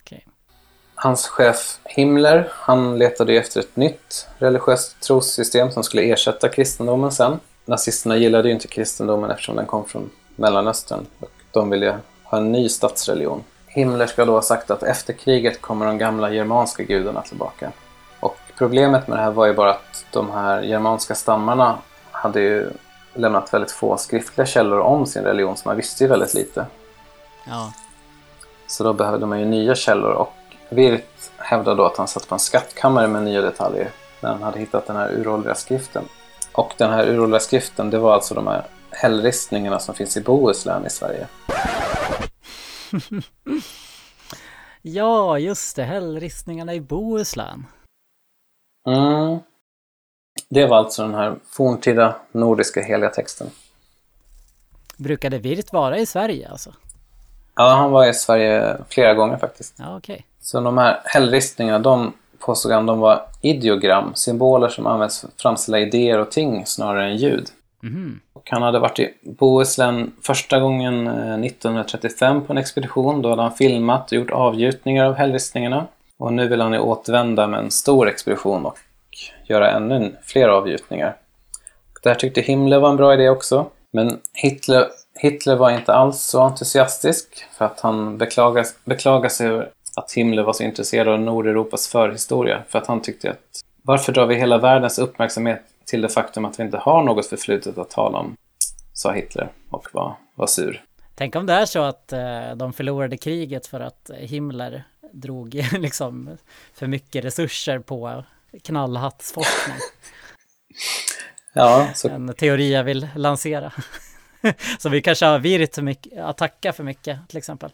Okej. 0.02 0.18
Okay. 0.18 0.34
Hans 0.96 1.28
chef 1.28 1.80
Himmler, 1.86 2.48
han 2.52 2.98
letade 2.98 3.34
efter 3.34 3.60
ett 3.60 3.76
nytt 3.76 4.28
religiöst 4.38 5.02
trossystem 5.02 5.72
som 5.72 5.84
skulle 5.84 6.04
ersätta 6.04 6.50
kristendomen 6.50 7.12
sen 7.12 7.40
nazisterna 7.66 8.18
gillade 8.18 8.48
ju 8.48 8.54
inte 8.54 8.68
kristendomen 8.68 9.32
eftersom 9.32 9.56
den 9.56 9.66
kom 9.66 9.86
från 9.86 10.10
Mellanöstern. 10.36 11.06
Och 11.20 11.32
de 11.52 11.70
ville 11.70 12.00
ha 12.24 12.38
en 12.38 12.52
ny 12.52 12.70
statsreligion. 12.70 13.44
Himmler 13.78 14.08
ska 14.08 14.26
då 14.26 14.34
ha 14.34 14.42
sagt 14.42 14.72
att 14.72 14.84
efter 14.84 15.14
kriget 15.14 15.62
kommer 15.62 15.86
de 15.86 15.98
gamla 15.98 16.32
germanska 16.32 16.84
gudarna 16.84 17.22
tillbaka. 17.22 17.72
Och 18.20 18.38
problemet 18.58 19.08
med 19.08 19.18
det 19.18 19.22
här 19.22 19.32
var 19.32 19.46
ju 19.46 19.54
bara 19.54 19.70
att 19.70 20.06
de 20.12 20.32
här 20.32 20.62
germanska 20.62 21.16
stammarna 21.16 21.78
hade 22.12 22.42
ju 22.42 22.70
lämnat 23.14 23.54
väldigt 23.54 23.72
få 23.72 23.98
skriftliga 23.98 24.46
källor 24.46 24.80
om 24.80 25.06
sin 25.06 25.24
religion, 25.24 25.58
så 25.58 25.70
man 25.70 25.78
visste 25.78 26.04
ju 26.04 26.10
väldigt 26.10 26.34
lite. 26.34 26.66
Ja. 27.46 27.74
Så 28.68 28.84
då 28.84 28.94
behövde 28.94 29.26
man 29.26 29.40
ju 29.40 29.46
nya 29.46 29.76
källor 29.76 30.12
och 30.12 30.34
Wirth 30.70 31.32
hävdade 31.38 31.78
då 31.78 31.86
att 31.86 31.98
han 31.98 32.08
satt 32.08 32.28
på 32.28 32.36
en 32.36 32.40
skattkammare 32.40 33.08
med 33.08 33.24
nya 33.24 33.42
detaljer 33.42 33.90
när 34.22 34.30
han 34.30 34.44
hade 34.44 34.60
hittat 34.60 34.88
den 34.88 34.96
här 34.96 35.12
uråldriga 35.12 35.56
skriften. 35.56 36.04
Och 36.52 36.74
den 36.78 36.92
här 36.92 37.08
uråldriga 37.08 37.40
skriften, 37.40 37.90
det 37.90 37.98
var 37.98 38.14
alltså 38.14 38.34
de 38.34 38.48
här 38.48 38.64
hällristningarna 38.92 39.80
som 39.80 39.96
finns 39.96 40.18
i 40.18 40.22
Bohuslän 40.22 40.86
i 40.86 40.90
Sverige. 40.90 41.28
ja, 44.82 45.40
just 45.40 45.76
det. 45.76 45.84
Hällristningarna 45.84 46.74
i 46.74 46.82
Bohuslän. 46.82 47.66
Mm. 48.88 49.40
Det 50.50 50.66
var 50.66 50.78
alltså 50.78 51.02
den 51.02 51.16
här 51.16 51.36
forntida 51.50 52.16
nordiska 52.32 52.82
heliga 52.82 53.10
texten. 53.10 53.50
Brukade 54.98 55.38
Wirth 55.38 55.74
vara 55.74 55.98
i 55.98 56.06
Sverige 56.06 56.50
alltså? 56.50 56.74
Ja, 57.56 57.70
han 57.70 57.92
var 57.92 58.08
i 58.08 58.14
Sverige 58.14 58.78
flera 58.90 59.14
gånger 59.14 59.38
faktiskt. 59.38 59.76
Ja. 59.78 59.98
Okay. 59.98 60.22
Så 60.42 60.62
de 60.62 60.78
här 60.78 61.02
hällristningarna, 61.06 61.80
de 61.80 62.14
påstod 62.40 62.72
han 62.72 62.86
de 62.86 63.00
var 63.00 63.26
ideogram, 63.42 64.16
symboler 64.16 64.70
som 64.70 64.88
används 64.88 65.20
för 65.20 65.28
att 65.28 65.42
framställa 65.42 65.80
idéer 65.80 66.20
och 66.20 66.32
ting 66.32 66.66
snarare 66.66 67.06
än 67.06 67.18
ljud. 67.18 67.48
Mm. 67.84 68.20
Han 68.50 68.62
hade 68.62 68.80
varit 68.80 69.00
i 69.00 69.14
Bohuslän 69.22 70.12
första 70.22 70.60
gången 70.60 71.08
eh, 71.08 71.14
1935 71.14 72.46
på 72.46 72.54
en 72.54 72.58
expedition. 72.58 73.22
Då 73.22 73.30
hade 73.30 73.42
han 73.42 73.54
filmat 73.54 74.12
och 74.12 74.18
gjort 74.18 74.32
avgjutningar 74.32 75.06
av 75.06 75.14
hällristningarna. 75.14 75.88
Och 76.18 76.34
nu 76.34 76.48
vill 76.48 76.62
han 76.62 76.74
ju 76.74 76.80
återvända 76.80 77.48
med 77.48 77.60
en 77.60 77.72
stor 77.72 78.08
expedition 78.08 78.66
och 78.66 78.78
göra 79.46 79.72
ännu 79.72 80.16
fler 80.24 80.48
avgjutningar. 80.50 81.16
Det 82.04 82.10
här 82.10 82.16
tyckte 82.16 82.42
Himmler 82.42 82.80
var 82.80 82.90
en 82.90 82.96
bra 82.96 83.14
idé 83.14 83.30
också. 83.30 83.66
Men 83.94 84.20
Hitler, 84.34 84.88
Hitler 85.20 85.56
var 85.56 85.72
inte 85.72 85.94
alls 85.94 86.22
så 86.22 86.42
entusiastisk 86.42 87.46
för 87.58 87.66
att 87.66 87.80
han 87.80 88.18
beklagade, 88.18 88.68
beklagade 88.86 89.30
sig 89.30 89.48
över 89.48 89.70
att 89.96 90.12
Himmler 90.12 90.44
var 90.44 90.54
så 90.54 90.64
intresserad 90.64 91.08
av 91.08 91.20
Nordeuropas 91.20 91.88
förhistoria. 91.88 92.64
För 92.70 92.80
att 92.80 92.88
han 92.88 93.02
tyckte 93.02 93.30
att 93.30 93.62
varför 93.84 94.14
drar 94.14 94.26
vi 94.26 94.36
hela 94.36 94.58
världens 94.58 95.00
uppmärksamhet 95.00 95.62
till 95.88 96.02
det 96.02 96.10
faktum 96.10 96.46
att 96.46 96.60
vi 96.60 96.64
inte 96.64 96.78
har 96.78 97.04
något 97.04 97.26
förflutet 97.26 97.78
att 97.78 97.90
tala 97.90 98.18
om? 98.18 98.36
Sa 98.94 99.12
Hitler 99.12 99.52
och 99.70 99.88
var, 99.94 100.16
var 100.36 100.48
sur. 100.48 100.84
Tänk 101.16 101.36
om 101.36 101.46
det 101.46 101.54
är 101.54 101.66
så 101.66 101.84
att 101.84 102.14
eh, 102.14 102.56
de 102.56 102.74
förlorade 102.74 103.18
kriget 103.18 103.68
för 103.68 103.80
att 103.80 104.10
Himmler 104.18 104.84
drog 105.14 105.54
liksom 105.80 106.38
för 106.74 106.88
mycket 106.88 107.26
resurser 107.26 107.80
på 107.80 108.24
knallhattsforskning. 108.64 109.78
ja, 111.54 111.88
så... 111.94 112.10
En 112.10 112.34
teori 112.34 112.74
jag 112.74 112.84
vill 112.84 113.08
lansera. 113.16 113.72
så 114.80 114.90
vi 114.90 115.02
kanske 115.02 115.26
har 115.26 115.40
virt 115.40 115.78
att 116.18 116.38
tacka 116.38 116.74
för 116.74 116.84
mycket 116.84 117.30
till 117.30 117.38
exempel. 117.38 117.72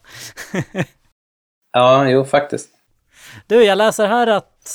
ja, 1.71 2.09
jo 2.09 2.25
faktiskt. 2.25 2.69
Du, 3.47 3.63
jag 3.63 3.77
läser 3.77 4.07
här 4.07 4.27
att 4.27 4.69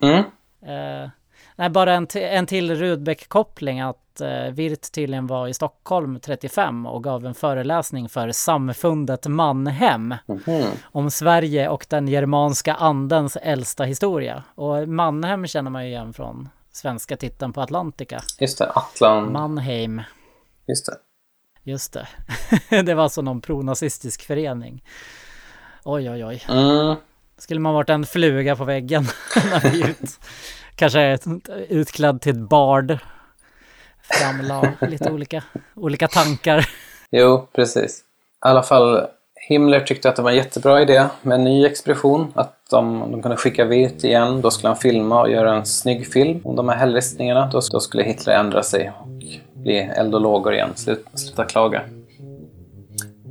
mm. 0.00 0.24
eh, 0.62 1.10
nej, 1.56 1.70
bara 1.70 1.94
en, 1.94 2.06
en 2.14 2.46
till 2.46 2.74
Rudbeck-koppling 2.74 3.80
att 3.80 4.20
eh, 4.20 4.50
Wirt 4.52 4.92
tydligen 4.92 5.26
var 5.26 5.48
i 5.48 5.54
Stockholm 5.54 6.20
35 6.20 6.86
och 6.86 7.04
gav 7.04 7.26
en 7.26 7.34
föreläsning 7.34 8.08
för 8.08 8.32
samfundet 8.32 9.26
Mannhem 9.26 10.14
mm. 10.46 10.66
om 10.82 11.10
Sverige 11.10 11.68
och 11.68 11.86
den 11.88 12.08
germanska 12.08 12.74
andens 12.74 13.36
äldsta 13.36 13.84
historia. 13.84 14.42
Och 14.54 14.88
Mannhem 14.88 15.46
känner 15.46 15.70
man 15.70 15.84
ju 15.84 15.90
igen 15.90 16.12
från 16.12 16.48
svenska 16.72 17.16
titeln 17.16 17.52
på 17.52 17.60
Atlantica. 17.60 18.22
Just 18.38 18.58
det, 18.58 18.70
Atlan... 18.70 19.32
Mannheim. 19.32 20.02
Just 20.68 20.86
det. 20.86 20.96
Just 21.62 21.92
det. 21.92 22.08
det 22.82 22.94
var 22.94 23.02
alltså 23.02 23.22
någon 23.22 23.40
pronazistisk 23.40 24.22
förening. 24.22 24.84
Oj, 25.84 26.10
oj, 26.10 26.24
oj. 26.24 26.42
Mm. 26.48 26.96
Skulle 27.38 27.60
man 27.60 27.74
varit 27.74 27.90
en 27.90 28.06
fluga 28.06 28.56
på 28.56 28.64
väggen 28.64 29.02
när 29.50 29.70
vi 29.70 29.90
ut 29.90 30.20
kanske 30.76 31.18
utklädd 31.68 32.20
till 32.20 32.32
ett 32.32 32.48
bard. 32.48 32.98
Framla 34.02 34.72
lite 34.80 35.10
olika, 35.10 35.44
olika 35.74 36.08
tankar. 36.08 36.68
Jo, 37.10 37.48
precis. 37.52 38.00
I 38.00 38.02
alla 38.40 38.62
fall, 38.62 39.06
Himmler 39.48 39.80
tyckte 39.80 40.08
att 40.08 40.16
det 40.16 40.22
var 40.22 40.30
en 40.30 40.36
jättebra 40.36 40.82
idé 40.82 41.04
med 41.22 41.34
en 41.34 41.44
ny 41.44 41.66
expedition. 41.66 42.32
Att 42.34 42.56
de, 42.70 43.10
de 43.10 43.22
kunde 43.22 43.36
skicka 43.36 43.64
Wirth 43.64 44.04
igen. 44.04 44.40
Då 44.40 44.50
skulle 44.50 44.68
han 44.68 44.76
filma 44.76 45.20
och 45.20 45.30
göra 45.30 45.54
en 45.54 45.66
snygg 45.66 46.12
film 46.12 46.40
om 46.44 46.56
de 46.56 46.68
här 46.68 46.76
hällristningarna. 46.76 47.46
Då, 47.52 47.60
då 47.72 47.80
skulle 47.80 48.02
Hitler 48.02 48.34
ändra 48.34 48.62
sig 48.62 48.92
och 49.00 49.08
bli 49.54 49.78
eld 49.78 50.14
och 50.14 50.20
lågor 50.20 50.54
igen. 50.54 50.70
Slut, 50.74 51.06
sluta 51.14 51.44
klaga. 51.44 51.82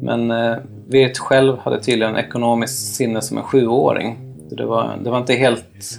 Men 0.02 0.32
eh, 0.32 0.58
Wirth 0.88 1.22
själv 1.22 1.58
hade 1.58 1.84
tydligen 1.84 2.16
ekonomiskt 2.16 2.96
sinne 2.96 3.22
som 3.22 3.38
en 3.38 3.44
sjuåring. 3.44 4.18
Det 4.50 4.66
var, 4.66 4.98
det 5.04 5.10
var 5.10 5.18
inte 5.18 5.34
helt 5.34 5.98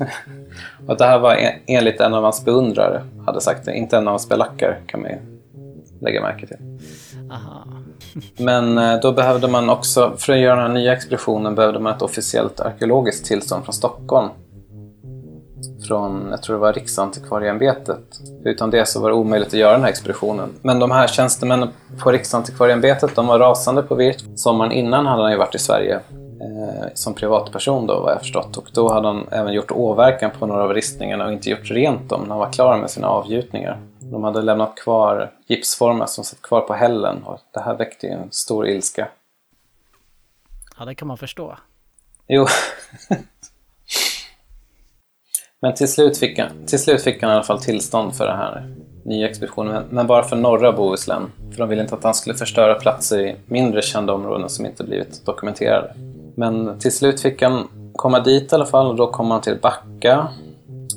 att 0.89 0.99
det 0.99 1.05
här 1.05 1.19
var 1.19 1.37
enligt 1.67 2.01
en 2.01 2.15
av 2.15 2.23
hans 2.23 2.45
beundrare 2.45 3.03
hade 3.27 3.41
sagt 3.41 3.65
det. 3.65 3.75
Inte 3.75 3.97
en 3.97 4.09
av 4.09 4.13
hans 4.13 4.29
belackare 4.29 4.77
kan 4.87 5.03
man 5.03 5.11
ju 5.11 5.19
lägga 6.01 6.23
märke 6.23 6.47
till. 6.47 6.57
Aha. 7.31 7.65
Men 8.37 8.79
eh, 8.79 9.01
då 9.01 9.13
behövde 9.13 9.49
man 9.49 9.71
också, 9.71 10.13
för 10.19 10.33
att 10.33 10.39
göra 10.39 10.57
den 10.57 10.67
här 10.67 10.75
nya 10.75 10.93
expeditionen, 10.93 11.55
behövde 11.55 11.79
man 11.79 11.95
ett 11.95 12.03
officiellt 12.03 12.61
arkeologiskt 12.61 13.27
tillstånd 13.27 13.65
från 13.65 13.73
Stockholm. 13.73 14.29
Från, 15.89 16.27
jag 16.31 16.43
tror 16.43 16.57
det 16.57 16.61
var 16.61 16.73
Riksantikvarieämbetet. 16.73 18.01
Utan 18.45 18.71
det 18.71 18.89
så 18.89 19.01
var 19.01 19.09
det 19.09 19.15
omöjligt 19.15 19.49
att 19.49 19.55
göra 19.55 19.73
den 19.73 19.83
här 19.83 19.89
expeditionen. 19.89 20.49
Men 20.63 20.79
de 20.79 20.91
här 20.91 21.07
tjänstemännen 21.07 21.69
på 22.03 22.13
Riksantikvarieämbetet, 22.13 23.17
de 23.17 23.27
var 23.27 23.39
rasande 23.39 23.83
på 23.83 23.95
Wirth. 23.95 24.25
Sommaren 24.35 24.73
innan 24.73 25.07
hade 25.07 25.23
han 25.23 25.33
ju 25.33 25.39
varit 25.39 25.55
i 25.55 25.59
Sverige 25.59 26.01
eh, 26.43 26.89
som 26.95 27.15
privatperson 27.15 27.87
då, 27.87 28.01
vad 28.01 28.13
jag 28.13 28.21
förstått. 28.21 28.57
Och 28.57 28.69
då 28.75 28.93
hade 28.93 29.07
han 29.07 29.27
även 29.31 29.53
gjort 29.53 29.71
åverkan 29.71 30.31
på 30.39 30.47
några 30.47 30.63
av 30.63 30.75
ristningarna 30.75 31.27
och 31.27 31.33
inte 31.33 31.51
gjort 31.51 31.71
rent 31.71 32.09
dem 32.09 32.21
när 32.21 32.29
han 32.29 32.39
var 32.39 32.53
klar 32.53 32.79
med 32.79 32.91
sina 32.91 33.09
avgjutningar. 33.09 33.81
De 34.01 34.25
hade 34.25 34.43
lämnat 34.43 34.77
kvar 34.77 35.33
gipsformar 35.47 36.07
som 36.07 36.25
satt 36.25 36.43
kvar 36.43 36.61
på 36.61 36.75
hällen 36.75 37.23
och 37.25 37.41
det 37.53 37.61
här 37.61 37.77
väckte 37.77 38.07
ju 38.07 38.13
en 38.13 38.31
stor 38.31 38.69
ilska. 38.69 39.09
Ja, 40.79 40.85
det 40.85 40.95
kan 40.95 41.09
man 41.09 41.19
förstå. 41.19 41.57
Jo. 42.29 42.47
Men 45.61 45.75
till 45.75 45.89
slut, 45.89 46.19
fick 46.19 46.39
han, 46.39 46.67
till 46.67 46.79
slut 46.79 47.03
fick 47.03 47.23
han 47.23 47.31
i 47.31 47.35
alla 47.35 47.43
fall 47.43 47.63
tillstånd 47.63 48.15
för 48.15 48.27
den 48.27 48.37
här 48.37 48.75
nya 49.05 49.29
expeditionen, 49.29 49.85
men 49.91 50.07
bara 50.07 50.23
för 50.23 50.37
norra 50.37 50.73
Bohuslän. 50.73 51.33
För 51.51 51.59
de 51.59 51.69
ville 51.69 51.83
inte 51.83 51.95
att 51.95 52.05
han 52.05 52.15
skulle 52.15 52.35
förstöra 52.35 52.75
platser 52.75 53.21
i 53.21 53.37
mindre 53.47 53.83
kända 53.83 54.13
områden 54.13 54.49
som 54.49 54.67
inte 54.67 54.85
blivit 54.85 55.27
dokumenterade. 55.27 55.95
Men 56.35 56.79
till 56.79 56.93
slut 56.93 57.21
fick 57.21 57.43
han 57.43 57.69
komma 57.97 58.21
dit 58.21 58.53
i 58.53 58.55
alla 58.55 58.67
fall 58.67 58.87
och 58.87 58.97
då 58.97 59.07
kom 59.07 59.31
han 59.31 59.41
till 59.41 59.59
Backa 59.63 60.29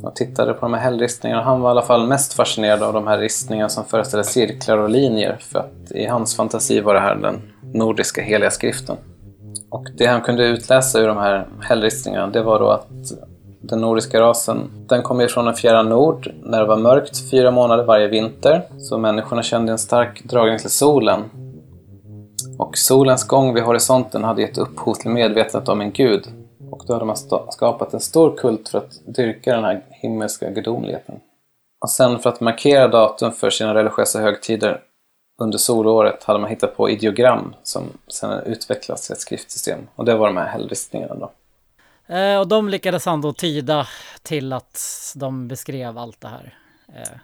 och 0.03 0.15
tittade 0.15 0.53
på 0.53 0.59
de 0.61 0.73
här 0.73 0.81
hällristningarna. 0.81 1.41
Han 1.41 1.61
var 1.61 1.69
i 1.69 1.71
alla 1.71 1.81
fall 1.81 2.07
mest 2.07 2.33
fascinerad 2.33 2.83
av 2.83 2.93
de 2.93 3.07
här 3.07 3.17
ristningarna 3.17 3.69
som 3.69 3.85
föreställer 3.85 4.23
cirklar 4.23 4.77
och 4.77 4.89
linjer 4.89 5.37
för 5.39 5.59
att 5.59 5.91
i 5.91 6.05
hans 6.05 6.35
fantasi 6.35 6.79
var 6.79 6.93
det 6.93 6.99
här 6.99 7.15
den 7.15 7.41
nordiska 7.73 8.21
heliga 8.21 8.51
skriften. 8.51 8.97
Och 9.69 9.87
det 9.97 10.05
han 10.05 10.21
kunde 10.21 10.47
utläsa 10.47 10.99
ur 10.99 11.07
de 11.07 11.17
här 11.17 11.47
hällristningarna 11.61 12.27
det 12.27 12.41
var 12.41 12.59
då 12.59 12.69
att 12.69 12.87
den 13.61 13.81
nordiska 13.81 14.21
rasen, 14.21 14.69
den 14.87 15.03
kom 15.03 15.21
ifrån 15.21 15.47
en 15.47 15.53
fjärran 15.53 15.89
nord 15.89 16.31
när 16.43 16.59
det 16.59 16.65
var 16.65 16.77
mörkt 16.77 17.29
fyra 17.31 17.51
månader 17.51 17.83
varje 17.83 18.07
vinter. 18.07 18.61
Så 18.77 18.97
människorna 18.97 19.43
kände 19.43 19.71
en 19.71 19.77
stark 19.77 20.23
dragning 20.23 20.59
till 20.59 20.69
solen 20.69 21.23
och 22.57 22.77
solens 22.77 23.27
gång 23.27 23.53
vid 23.53 23.63
horisonten 23.63 24.23
hade 24.23 24.41
gett 24.41 24.57
upphov 24.57 24.93
till 24.93 25.11
medvetandet 25.11 25.69
om 25.69 25.81
en 25.81 25.91
gud. 25.91 26.27
Och 26.71 26.83
då 26.87 26.93
hade 26.93 27.05
man 27.05 27.17
skapat 27.49 27.93
en 27.93 27.99
stor 27.99 28.37
kult 28.37 28.69
för 28.69 28.77
att 28.77 29.15
dyrka 29.15 29.55
den 29.55 29.63
här 29.63 29.83
himmelska 29.89 30.49
gudomligheten. 30.49 31.19
Och 31.81 31.89
sen 31.89 32.19
för 32.19 32.29
att 32.29 32.41
markera 32.41 32.87
datum 32.87 33.31
för 33.31 33.49
sina 33.49 33.75
religiösa 33.75 34.19
högtider 34.19 34.81
under 35.41 35.57
solåret 35.57 36.23
hade 36.23 36.39
man 36.39 36.49
hittat 36.49 36.77
på 36.77 36.89
ideogram 36.89 37.55
som 37.63 37.83
sen 38.07 38.39
utvecklats 38.39 39.07
till 39.07 39.13
ett 39.13 39.19
skriftsystem. 39.19 39.79
Och 39.95 40.05
det 40.05 40.15
var 40.15 40.27
de 40.27 40.37
här 40.37 40.47
hällristningarna 40.47 41.15
då. 41.15 41.31
Eh, 42.15 42.39
och 42.39 42.47
de 42.47 42.69
lyckades 42.69 43.05
han 43.05 43.21
då 43.21 43.33
tyda 43.33 43.87
till 44.21 44.53
att 44.53 44.79
de 45.15 45.47
beskrev 45.47 45.97
allt 45.97 46.21
det 46.21 46.27
här. 46.27 46.57
Eh, 46.87 47.17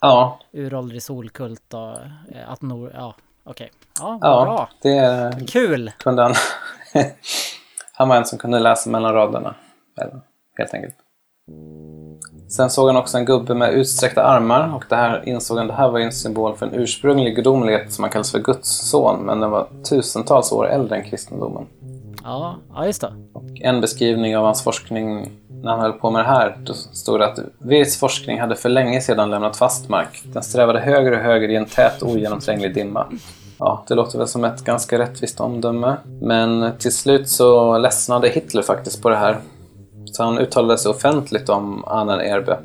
ja. 0.00 0.40
Uråldrig 0.52 1.02
solkult 1.02 1.74
och 1.74 1.94
eh, 2.34 2.50
att 2.50 2.62
nor... 2.62 2.92
Ja, 2.94 3.14
Okej. 3.46 3.70
Ja, 4.00 4.18
ja, 4.20 4.44
bra. 4.44 4.68
Det 4.82 5.32
Kul! 5.48 5.92
Kunde 5.98 6.22
han, 6.22 6.34
han 7.92 8.08
var 8.08 8.16
en 8.16 8.24
som 8.24 8.38
kunde 8.38 8.58
läsa 8.58 8.90
mellan 8.90 9.14
raderna. 9.14 9.54
Helt 10.58 10.74
enkelt. 10.74 10.94
Sen 12.48 12.70
såg 12.70 12.86
han 12.86 12.96
också 12.96 13.18
en 13.18 13.24
gubbe 13.24 13.54
med 13.54 13.74
utsträckta 13.74 14.22
armar 14.22 14.74
och 14.74 14.84
det 14.88 14.96
här 14.96 15.28
insåg 15.28 15.58
han 15.58 15.66
det 15.66 15.72
här 15.72 15.90
var 15.90 16.00
en 16.00 16.12
symbol 16.12 16.56
för 16.56 16.66
en 16.66 16.74
ursprunglig 16.74 17.36
gudomlighet 17.36 17.92
som 17.92 18.02
man 18.02 18.10
kallas 18.10 18.32
för 18.32 18.38
Guds 18.38 18.90
son 18.90 19.20
men 19.20 19.40
den 19.40 19.50
var 19.50 19.68
tusentals 19.90 20.52
år 20.52 20.68
äldre 20.68 20.96
än 20.96 21.04
kristendomen. 21.04 21.66
Ja, 22.24 22.56
ja 22.74 22.86
just 22.86 23.00
det. 23.00 23.12
Och 23.32 23.60
en 23.60 23.80
beskrivning 23.80 24.36
av 24.36 24.44
hans 24.44 24.62
forskning 24.62 25.30
när 25.62 25.70
han 25.70 25.80
höll 25.80 25.92
på 25.92 26.10
med 26.10 26.24
det 26.24 26.28
här, 26.28 26.56
då 26.64 26.74
stod 26.74 27.20
det 27.20 27.26
att 27.26 27.38
Virts 27.58 27.98
forskning 27.98 28.40
hade 28.40 28.56
för 28.56 28.68
länge 28.68 29.00
sedan 29.00 29.30
lämnat 29.30 29.56
fast 29.56 29.88
mark. 29.88 30.22
Den 30.24 30.42
strävade 30.42 30.80
högre 30.80 31.16
och 31.16 31.22
högre 31.22 31.52
i 31.52 31.56
en 31.56 31.66
tät 31.66 32.02
ogenomtränglig 32.02 32.74
dimma. 32.74 33.06
Ja, 33.58 33.84
det 33.88 33.94
låter 33.94 34.18
väl 34.18 34.28
som 34.28 34.44
ett 34.44 34.64
ganska 34.64 34.98
rättvist 34.98 35.40
omdöme. 35.40 35.96
Men 36.20 36.72
till 36.78 36.92
slut 36.92 37.28
så 37.28 37.78
ledsnade 37.78 38.28
Hitler 38.28 38.62
faktiskt 38.62 39.02
på 39.02 39.08
det 39.08 39.16
här. 39.16 39.38
Så 40.12 40.22
han 40.22 40.38
uttalade 40.38 40.78
sig 40.78 40.90
offentligt 40.90 41.48
om 41.48 41.84
Ahnen 41.86 42.20
Erbe. 42.20 42.58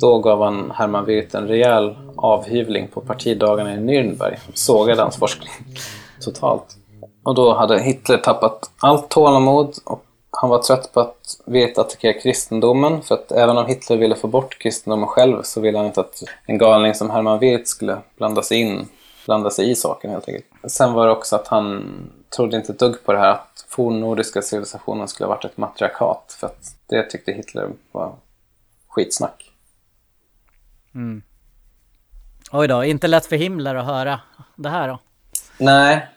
Då 0.00 0.18
gav 0.18 0.42
han 0.42 0.72
Hermann 0.74 1.04
Wirth 1.04 1.36
en 1.36 1.48
rejäl 1.48 1.96
avhyvling 2.16 2.88
på 2.88 3.00
partidagarna 3.00 3.74
i 3.74 3.76
Nürnberg. 3.76 4.36
Sågade 4.54 5.02
hans 5.02 5.16
forskning 5.16 5.52
totalt. 6.20 6.76
Och 7.24 7.34
då 7.34 7.54
hade 7.54 7.80
Hitler 7.80 8.18
tappat 8.18 8.70
allt 8.80 9.08
tålamod 9.08 9.74
och 9.84 10.04
han 10.40 10.50
var 10.50 10.62
trött 10.62 10.92
på 10.92 11.00
att 11.00 11.40
Wirth 11.46 11.80
attackerade 11.80 12.20
kristendomen 12.20 13.02
för 13.02 13.14
att 13.14 13.32
även 13.32 13.58
om 13.58 13.66
Hitler 13.66 13.96
ville 13.96 14.16
få 14.16 14.26
bort 14.26 14.58
kristendomen 14.58 15.08
själv 15.08 15.42
så 15.42 15.60
ville 15.60 15.78
han 15.78 15.86
inte 15.86 16.00
att 16.00 16.22
en 16.46 16.58
galning 16.58 16.94
som 16.94 17.10
Hermann 17.10 17.38
Wirth 17.38 17.64
skulle 17.64 17.98
blanda 18.16 18.42
sig 18.42 18.58
in, 18.60 18.88
blanda 19.26 19.50
sig 19.50 19.70
i 19.70 19.74
saken 19.74 20.10
helt 20.10 20.28
enkelt. 20.28 20.46
Sen 20.66 20.92
var 20.92 21.06
det 21.06 21.12
också 21.12 21.36
att 21.36 21.48
han 21.48 21.84
trodde 22.36 22.56
inte 22.56 22.72
ett 22.72 22.78
dugg 22.78 23.04
på 23.04 23.12
det 23.12 23.18
här 23.18 23.30
att 23.30 23.66
fornnordiska 23.68 24.42
civilisationen 24.42 25.08
skulle 25.08 25.26
ha 25.26 25.34
varit 25.34 25.44
ett 25.44 25.56
matriarkat 25.56 26.36
för 26.40 26.46
att 26.46 26.76
det 26.86 27.02
tyckte 27.02 27.32
Hitler 27.32 27.70
var 27.92 28.12
skitsnack. 28.88 29.52
Mm. 30.94 31.22
Oj 32.52 32.68
då, 32.68 32.84
inte 32.84 33.08
lätt 33.08 33.26
för 33.26 33.36
Himmler 33.36 33.74
att 33.74 33.86
höra 33.86 34.20
det 34.56 34.68
här 34.68 34.88
då? 34.88 34.98
Nej, 35.58 36.08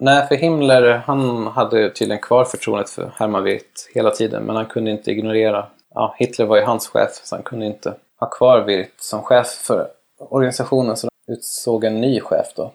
nej 0.00 0.26
för 0.26 0.34
Himmler 0.34 1.02
han 1.06 1.46
hade 1.46 1.90
tydligen 1.90 2.22
kvar 2.22 2.44
förtroendet 2.44 2.90
för 2.90 3.12
Hermann 3.16 3.44
Wirth 3.44 3.80
hela 3.94 4.10
tiden 4.10 4.42
men 4.42 4.56
han 4.56 4.66
kunde 4.66 4.90
inte 4.90 5.10
ignorera, 5.10 5.66
ja 5.94 6.14
Hitler 6.18 6.46
var 6.46 6.56
ju 6.56 6.62
hans 6.62 6.88
chef 6.88 7.10
så 7.24 7.36
han 7.36 7.42
kunde 7.42 7.66
inte 7.66 7.94
ha 8.20 8.30
kvar 8.30 8.60
Wirth 8.60 8.94
som 8.98 9.22
chef 9.22 9.46
för 9.46 9.88
organisationen 10.18 10.96
så 10.96 11.08
de 11.26 11.32
utsåg 11.32 11.84
en 11.84 12.00
ny 12.00 12.20
chef 12.20 12.46
då. 12.56 12.72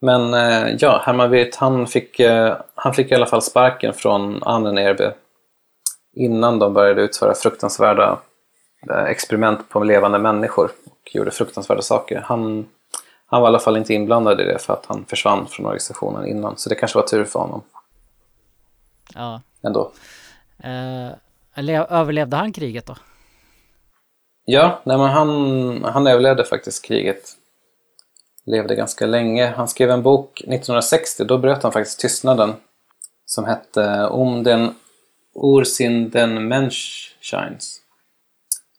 Men 0.00 0.34
eh, 0.34 0.76
ja, 0.78 1.02
Hermann 1.04 1.30
Wirth 1.30 1.58
han 1.58 1.86
fick, 1.86 2.20
eh, 2.20 2.56
han 2.74 2.94
fick 2.94 3.10
i 3.10 3.14
alla 3.14 3.26
fall 3.26 3.42
sparken 3.42 3.92
från 3.92 4.42
Annenerbe 4.42 5.14
innan 6.16 6.58
de 6.58 6.74
började 6.74 7.02
utföra 7.02 7.34
fruktansvärda 7.34 8.18
eh, 8.90 9.04
experiment 9.04 9.68
på 9.68 9.84
levande 9.84 10.18
människor 10.18 10.64
och 10.64 11.14
gjorde 11.14 11.30
fruktansvärda 11.30 11.82
saker. 11.82 12.22
Han, 12.26 12.66
han 13.30 13.40
var 13.40 13.48
i 13.48 13.50
alla 13.50 13.58
fall 13.58 13.76
inte 13.76 13.94
inblandad 13.94 14.40
i 14.40 14.44
det 14.44 14.58
för 14.58 14.72
att 14.72 14.86
han 14.86 15.04
försvann 15.04 15.46
från 15.46 15.66
organisationen 15.66 16.26
innan. 16.26 16.56
Så 16.56 16.68
det 16.68 16.74
kanske 16.74 16.98
var 16.98 17.06
tur 17.06 17.24
för 17.24 17.38
honom. 17.38 17.62
Ja. 19.14 19.40
Ändå. 19.62 19.92
Eh, 20.62 21.10
överlevde 21.88 22.36
han 22.36 22.52
kriget 22.52 22.86
då? 22.86 22.96
Ja, 24.44 24.80
nej 24.84 24.98
men 24.98 25.10
han, 25.10 25.84
han 25.84 26.06
överlevde 26.06 26.44
faktiskt 26.44 26.84
kriget. 26.84 27.36
Levde 28.44 28.74
ganska 28.74 29.06
länge. 29.06 29.46
Han 29.46 29.68
skrev 29.68 29.90
en 29.90 30.02
bok 30.02 30.40
1960, 30.40 31.24
då 31.24 31.38
bröt 31.38 31.62
han 31.62 31.72
faktiskt 31.72 32.00
tystnaden. 32.00 32.54
Som 33.24 33.44
hette 33.44 34.06
Om 34.06 34.42
den 34.42 34.74
Ursin 35.34 36.10
den 36.10 36.48
Menschscheins. 36.48 37.80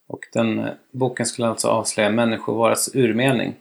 Och 0.08 0.20
den 0.34 0.70
boken 0.92 1.26
skulle 1.26 1.48
alltså 1.48 1.68
avslöja 1.68 2.10
människovarets 2.10 2.96
urmening. 2.96 3.56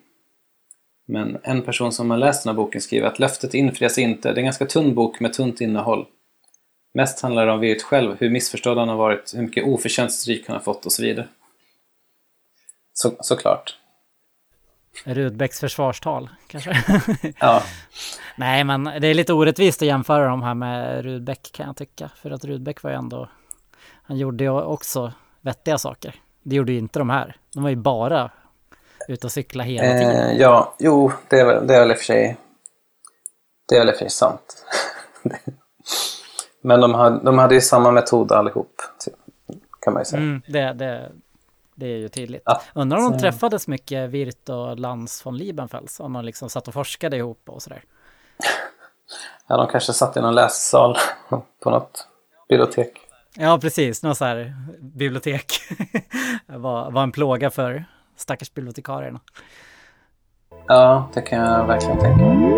Men 1.11 1.39
en 1.43 1.63
person 1.63 1.93
som 1.93 2.11
har 2.11 2.19
läst 2.19 2.45
den 2.45 2.51
här 2.51 2.57
boken 2.57 2.81
skriver 2.81 3.07
att 3.07 3.19
löftet 3.19 3.55
infrias 3.55 3.99
inte. 3.99 4.29
Det 4.29 4.35
är 4.35 4.39
en 4.39 4.45
ganska 4.45 4.67
tunn 4.67 4.95
bok 4.95 5.21
med 5.21 5.33
tunt 5.33 5.61
innehåll. 5.61 6.07
Mest 6.95 7.21
handlar 7.21 7.47
det 7.47 7.53
om 7.53 7.61
Wirth 7.61 7.85
själv, 7.85 8.17
hur 8.21 8.31
missförstådd 8.31 8.79
han 8.79 8.89
har 8.89 8.97
varit, 8.97 9.33
hur 9.35 9.43
mycket 9.43 9.67
oförtjänt 9.67 10.13
stryk 10.13 10.45
han 10.47 10.57
har 10.57 10.63
fått 10.63 10.87
och 10.87 10.93
så 10.93 11.03
vidare. 11.03 11.29
Så, 12.93 13.13
såklart. 13.21 13.77
Rudbecks 15.05 15.61
försvarstal, 15.61 16.31
kanske? 16.47 16.85
ja. 17.41 17.63
Nej, 18.37 18.65
men 18.65 18.85
det 18.85 19.07
är 19.07 19.15
lite 19.15 19.33
orättvist 19.33 19.83
att 19.83 19.89
jämföra 19.89 20.29
de 20.29 20.43
här 20.43 20.55
med 20.55 21.05
Rudbeck 21.05 21.53
kan 21.53 21.67
jag 21.67 21.77
tycka. 21.77 22.11
För 22.17 22.31
att 22.31 22.45
Rudbeck 22.45 22.83
var 22.83 22.91
ju 22.91 22.97
ändå... 22.97 23.29
Han 24.03 24.17
gjorde 24.17 24.45
ju 24.45 24.51
också 24.51 25.13
vettiga 25.41 25.79
saker. 25.79 26.15
Det 26.43 26.57
gjorde 26.57 26.73
ju 26.73 26.79
inte 26.79 26.99
de 26.99 27.11
här. 27.11 27.37
De 27.55 27.63
var 27.63 27.71
ju 27.71 27.77
bara 27.77 28.31
ute 29.09 29.27
och 29.27 29.33
cykla 29.33 29.65
hela 29.65 29.99
tiden. 29.99 30.17
Eh, 30.17 30.37
ja, 30.37 30.75
jo, 30.79 31.13
det 31.29 31.41
är, 31.41 31.45
väl, 31.45 31.67
det 31.67 31.75
är 31.75 31.81
väl 31.81 31.91
i 31.91 31.95
och 31.95 31.99
för 31.99 32.05
sig... 32.05 32.37
Det 33.69 33.75
är 33.75 33.79
väl 33.79 33.89
i 33.89 33.93
och 33.93 33.97
för 33.97 34.05
sig 34.05 34.11
sant. 34.11 34.65
Men 36.63 36.81
de 36.81 36.95
hade, 36.95 37.25
de 37.25 37.39
hade 37.39 37.55
ju 37.55 37.61
samma 37.61 37.91
metod 37.91 38.33
allihop, 38.33 38.83
typ, 39.05 39.15
kan 39.81 39.93
man 39.93 40.01
ju 40.01 40.05
säga. 40.05 40.23
Mm, 40.23 40.43
det, 40.47 40.73
det, 40.73 41.13
det 41.75 41.87
är 41.87 41.97
ju 41.97 42.09
tydligt. 42.09 42.43
Ja, 42.45 42.63
Undrar 42.75 42.99
om 42.99 43.13
de 43.13 43.19
träffades 43.19 43.69
mycket, 43.69 44.11
Wirth 44.11 44.51
och 44.51 44.79
Lans 44.79 45.27
von 45.27 45.37
Liebenfels? 45.37 46.01
Om 46.01 46.13
de 46.13 46.25
liksom 46.25 46.51
satt 46.51 46.69
och 46.69 46.75
forskade 46.75 47.17
ihop 47.17 47.43
och 47.47 47.63
sådär. 47.63 47.85
Ja, 49.47 49.57
de 49.57 49.67
kanske 49.67 49.93
satt 49.93 50.17
i 50.17 50.21
någon 50.21 50.35
lässal 50.35 50.97
på 51.63 51.71
något 51.71 52.07
bibliotek. 52.49 52.93
Ja, 53.37 53.59
precis. 53.59 54.03
Något 54.03 54.17
så 54.17 54.25
här 54.25 54.55
bibliotek 54.81 55.53
var, 56.47 56.91
var 56.91 57.03
en 57.03 57.13
plåga 57.13 57.51
för 57.51 57.85
stackars 58.21 58.55
bibliotekarierna. 58.55 59.21
Ja, 60.67 61.09
det 61.15 61.23
kan 61.23 61.39
jag 61.39 61.67
verkligen 61.67 61.99
tänka 61.99 62.25
mig. 62.25 62.51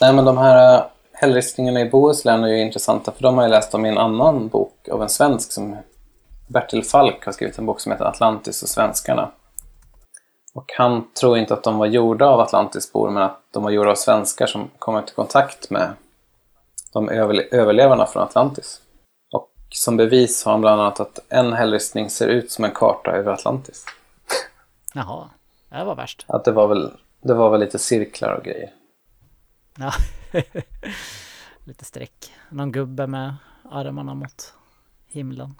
Nej, 0.00 0.12
men 0.12 0.24
de 0.24 0.38
här 0.38 0.74
äh, 0.74 0.84
hällristningarna 1.12 1.80
i 1.80 1.90
Bohuslän 1.90 2.44
är 2.44 2.48
ju 2.48 2.60
intressanta 2.60 3.12
för 3.12 3.22
de 3.22 3.36
har 3.36 3.44
jag 3.44 3.50
läst 3.50 3.74
om 3.74 3.86
i 3.86 3.88
en 3.88 3.98
annan 3.98 4.48
bok 4.48 4.88
av 4.88 5.02
en 5.02 5.08
svensk 5.08 5.52
som 5.52 5.76
Bertil 6.46 6.84
Falk 6.84 7.24
har 7.24 7.32
skrivit 7.32 7.58
en 7.58 7.66
bok 7.66 7.80
som 7.80 7.92
heter 7.92 8.04
Atlantis 8.04 8.62
och 8.62 8.68
svenskarna. 8.68 9.30
Och 10.54 10.72
han 10.76 11.12
tror 11.20 11.38
inte 11.38 11.54
att 11.54 11.62
de 11.62 11.78
var 11.78 11.86
gjorda 11.86 12.26
av 12.26 12.40
Atlantisbor 12.40 13.10
men 13.10 13.22
att 13.22 13.40
de 13.50 13.62
var 13.62 13.70
gjorda 13.70 13.90
av 13.90 13.94
svenskar 13.94 14.46
som 14.46 14.70
kom 14.78 14.98
i 14.98 15.02
kontakt 15.14 15.70
med 15.70 15.92
de 16.92 17.08
överlevarna 17.50 18.06
från 18.06 18.22
Atlantis. 18.22 18.80
Som 19.74 19.96
bevis 19.96 20.44
har 20.44 20.52
han 20.52 20.60
bland 20.60 20.80
annat 20.80 21.00
att 21.00 21.18
en 21.28 21.52
hällristning 21.52 22.10
ser 22.10 22.28
ut 22.28 22.50
som 22.50 22.64
en 22.64 22.70
karta 22.70 23.10
över 23.10 23.32
Atlantis. 23.32 23.84
Jaha, 24.94 25.30
det 25.68 25.84
var 25.84 25.94
värst. 25.94 26.24
Att 26.28 26.44
det 26.44 26.52
var 26.52 26.68
väl, 26.68 26.92
det 27.22 27.34
var 27.34 27.50
väl 27.50 27.60
lite 27.60 27.78
cirklar 27.78 28.34
och 28.34 28.44
grejer. 28.44 28.72
Ja, 29.78 29.92
lite 31.64 31.84
streck. 31.84 32.32
Någon 32.50 32.72
gubbe 32.72 33.06
med 33.06 33.36
armarna 33.70 34.14
mot 34.14 34.54
himlen. 35.06 35.54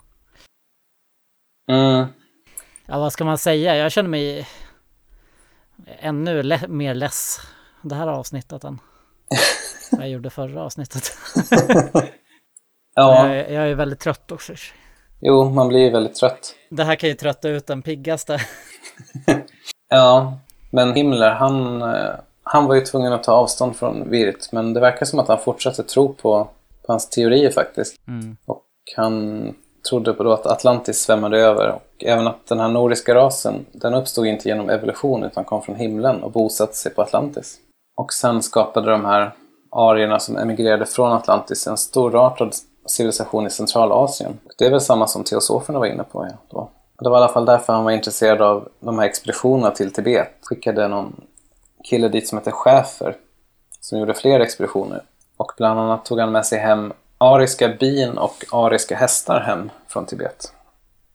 Mm. 1.67 2.07
Ja, 2.85 2.99
vad 2.99 3.13
ska 3.13 3.25
man 3.25 3.37
säga? 3.37 3.75
Jag 3.75 3.91
känner 3.91 4.09
mig 4.09 4.47
ännu 5.85 6.43
le 6.43 6.67
mer 6.67 6.93
less 6.93 7.39
det 7.81 7.95
här 7.95 8.07
avsnittet 8.07 8.63
än 8.63 8.79
vad 9.91 10.01
jag 10.01 10.09
gjorde 10.09 10.29
förra 10.29 10.63
avsnittet. 10.63 11.17
ja. 12.95 13.33
Jag, 13.33 13.51
jag, 13.51 13.69
är 13.69 13.75
väldigt 13.75 13.99
trött 13.99 14.31
också. 14.31 14.53
Jo, 15.21 15.49
man 15.49 15.67
blir 15.67 15.91
väldigt 15.91 16.15
trött. 16.15 16.55
Det 16.69 16.83
här 16.83 16.95
kan 16.95 17.09
ju 17.09 17.15
trötta 17.15 17.49
ut 17.49 17.67
den 17.67 17.81
piggaste. 17.81 18.39
ja, 19.89 20.39
men 20.71 20.93
Himmler, 20.93 21.31
han, 21.31 21.81
eh, 21.81 22.15
han 22.43 22.65
var 22.65 22.75
ju 22.75 22.81
tvungen 22.81 23.13
att 23.13 23.23
ta 23.23 23.31
avstånd 23.31 23.75
från 23.75 24.09
Wirth, 24.09 24.49
men 24.51 24.73
det 24.73 24.79
verkar 24.79 25.05
som 25.05 25.19
att 25.19 25.27
han 25.27 25.39
fortsatte 25.39 25.83
tro 25.83 26.13
på, 26.13 26.47
på 26.85 26.91
hans 26.91 27.09
teorier 27.09 27.51
faktiskt. 27.51 27.95
Mm. 28.07 28.37
Och 28.45 28.65
han 28.95 29.53
trodde 29.89 30.13
på 30.13 30.23
då 30.23 30.33
att 30.33 30.45
Atlantis 30.45 31.01
svämmade 31.01 31.39
över 31.39 31.71
och 31.71 32.03
även 32.03 32.27
att 32.27 32.47
den 32.47 32.59
här 32.59 32.67
nordiska 32.67 33.15
rasen, 33.15 33.65
den 33.71 33.93
uppstod 33.93 34.25
inte 34.25 34.49
genom 34.49 34.69
evolution 34.69 35.23
utan 35.23 35.43
kom 35.43 35.61
från 35.61 35.75
himlen 35.75 36.23
och 36.23 36.31
bosatte 36.31 36.75
sig 36.75 36.93
på 36.93 37.01
Atlantis. 37.01 37.57
Och 37.97 38.13
sen 38.13 38.43
skapade 38.43 38.91
de 38.91 39.05
här 39.05 39.31
arierna 39.71 40.19
som 40.19 40.37
emigrerade 40.37 40.85
från 40.85 41.13
Atlantis 41.13 41.67
en 41.67 41.77
storartad 41.77 42.53
civilisation 42.85 43.47
i 43.47 43.49
Centralasien. 43.49 44.39
Det 44.57 44.65
är 44.65 44.71
väl 44.71 44.81
samma 44.81 45.07
som 45.07 45.23
teosoferna 45.23 45.79
var 45.79 45.85
inne 45.85 46.03
på. 46.03 46.27
Ja, 46.31 46.37
då. 46.49 46.69
Det 46.99 47.09
var 47.09 47.17
i 47.17 47.23
alla 47.23 47.33
fall 47.33 47.45
därför 47.45 47.73
han 47.73 47.83
var 47.83 47.91
intresserad 47.91 48.41
av 48.41 48.69
de 48.79 48.99
här 48.99 49.05
expeditionerna 49.05 49.71
till 49.71 49.93
Tibet. 49.93 50.37
Skickade 50.41 50.87
någon 50.87 51.21
kille 51.83 52.07
dit 52.07 52.27
som 52.27 52.37
hette 52.37 52.51
Schäfer 52.51 53.15
som 53.81 53.99
gjorde 53.99 54.13
fler 54.13 54.39
expeditioner. 54.39 55.03
Och 55.37 55.51
bland 55.57 55.79
annat 55.79 56.05
tog 56.05 56.19
han 56.19 56.31
med 56.31 56.45
sig 56.45 56.59
hem 56.59 56.93
ariska 57.17 57.69
bin 57.69 58.17
och 58.17 58.45
ariska 58.51 58.95
hästar 58.95 59.39
hem 59.39 59.69
från 59.87 60.05
Tibet. 60.05 60.53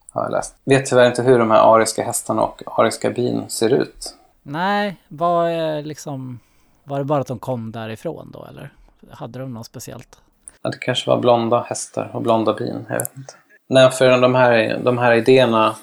Har 0.09 0.23
jag 0.23 0.31
läst. 0.31 0.55
Vet 0.63 0.85
tyvärr 0.85 1.07
inte 1.07 1.23
hur 1.23 1.39
de 1.39 1.51
här 1.51 1.75
ariska 1.75 2.03
hästarna 2.03 2.41
och 2.41 2.61
ariska 2.65 3.09
bin 3.09 3.49
ser 3.49 3.73
ut. 3.73 4.15
Nej, 4.43 4.97
var 5.07 5.81
liksom... 5.81 6.39
Var 6.83 6.97
det 6.97 7.05
bara 7.05 7.21
att 7.21 7.27
de 7.27 7.39
kom 7.39 7.71
därifrån 7.71 8.31
då 8.33 8.45
eller? 8.45 8.73
Hade 9.11 9.39
de 9.39 9.53
något 9.53 9.65
speciellt? 9.65 10.21
Ja, 10.63 10.69
det 10.69 10.77
kanske 10.77 11.09
var 11.09 11.19
blonda 11.19 11.65
hästar 11.69 12.11
och 12.13 12.21
blonda 12.21 12.53
bin, 12.53 12.85
jag 12.89 12.99
vet 12.99 13.17
inte. 13.17 13.33
Nej, 13.69 13.91
för 13.91 14.21
de 14.21 14.35
här, 14.35 14.79
de 14.83 14.97
här 14.97 15.13
idéerna, 15.13 15.75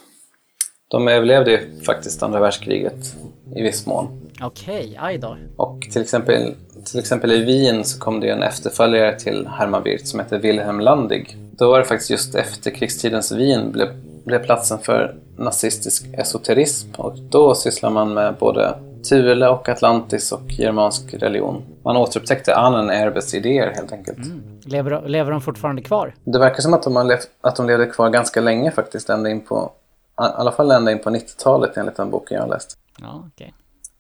de 0.89 1.09
överlevde 1.09 1.51
ju 1.51 1.81
faktiskt 1.87 2.23
andra 2.23 2.41
världskriget 2.41 3.17
i 3.57 3.63
viss 3.63 3.87
mån. 3.87 4.31
Okej, 4.41 4.79
okay, 4.79 4.97
aj 4.99 5.19
då. 5.19 5.37
Och 5.57 5.81
till 5.93 6.03
exempel 6.03 6.55
till 6.85 7.01
exempel 7.01 7.33
i 7.33 7.45
Wien 7.45 7.85
så 7.85 7.99
kom 7.99 8.21
det 8.21 8.31
en 8.31 8.43
efterföljare 8.43 9.19
till 9.19 9.47
Hermann 9.47 9.83
Wirth 9.83 10.05
som 10.05 10.21
hette 10.21 10.39
Wilhelm 10.39 10.81
Landig. 10.81 11.37
då 11.59 11.71
var 11.71 11.79
det 11.79 11.85
faktiskt 11.85 12.11
just 12.11 12.35
efterkrigstidens 12.35 13.33
Wien 13.33 13.73
blev, 13.73 13.89
blev 14.25 14.45
platsen 14.45 14.79
för 14.79 15.15
nazistisk 15.37 16.07
esoterism 16.13 16.89
och 16.97 17.19
då 17.19 17.55
sysslar 17.55 17.91
man 17.91 18.15
med 18.15 18.35
både 18.35 18.75
Thule 19.09 19.49
och 19.49 19.69
Atlantis 19.69 20.33
och 20.33 20.51
germansk 20.51 21.15
religion. 21.15 21.65
Man 21.85 21.97
återupptäckte 21.97 22.57
Annen 22.57 22.91
Erbes 22.91 23.35
idéer 23.35 23.73
helt 23.75 23.93
enkelt. 23.93 24.19
Mm. 24.19 24.61
Lever, 24.65 25.09
lever 25.09 25.31
de 25.31 25.41
fortfarande 25.41 25.83
kvar? 25.83 26.15
Det 26.25 26.39
verkar 26.39 26.63
som 26.63 26.75
att 26.75 26.83
de, 26.83 27.07
levt, 27.07 27.31
att 27.41 27.57
de 27.57 27.67
levde 27.67 27.87
kvar 27.87 28.11
ganska 28.11 28.41
länge 28.41 28.71
faktiskt, 28.71 29.11
ända 29.11 29.31
in 29.31 29.41
på, 29.41 29.73
i 30.21 30.23
alla 30.23 30.53
fall 30.53 30.71
ända 30.71 30.93
in 30.93 30.99
på 30.99 31.11
90-talet 31.11 31.77
enligt 31.77 31.97
den 31.97 32.11
boken 32.11 32.35
jag 32.35 32.43
har 32.43 32.49
läst. 32.49 32.79
Ja, 33.01 33.23
okay. 33.35 33.51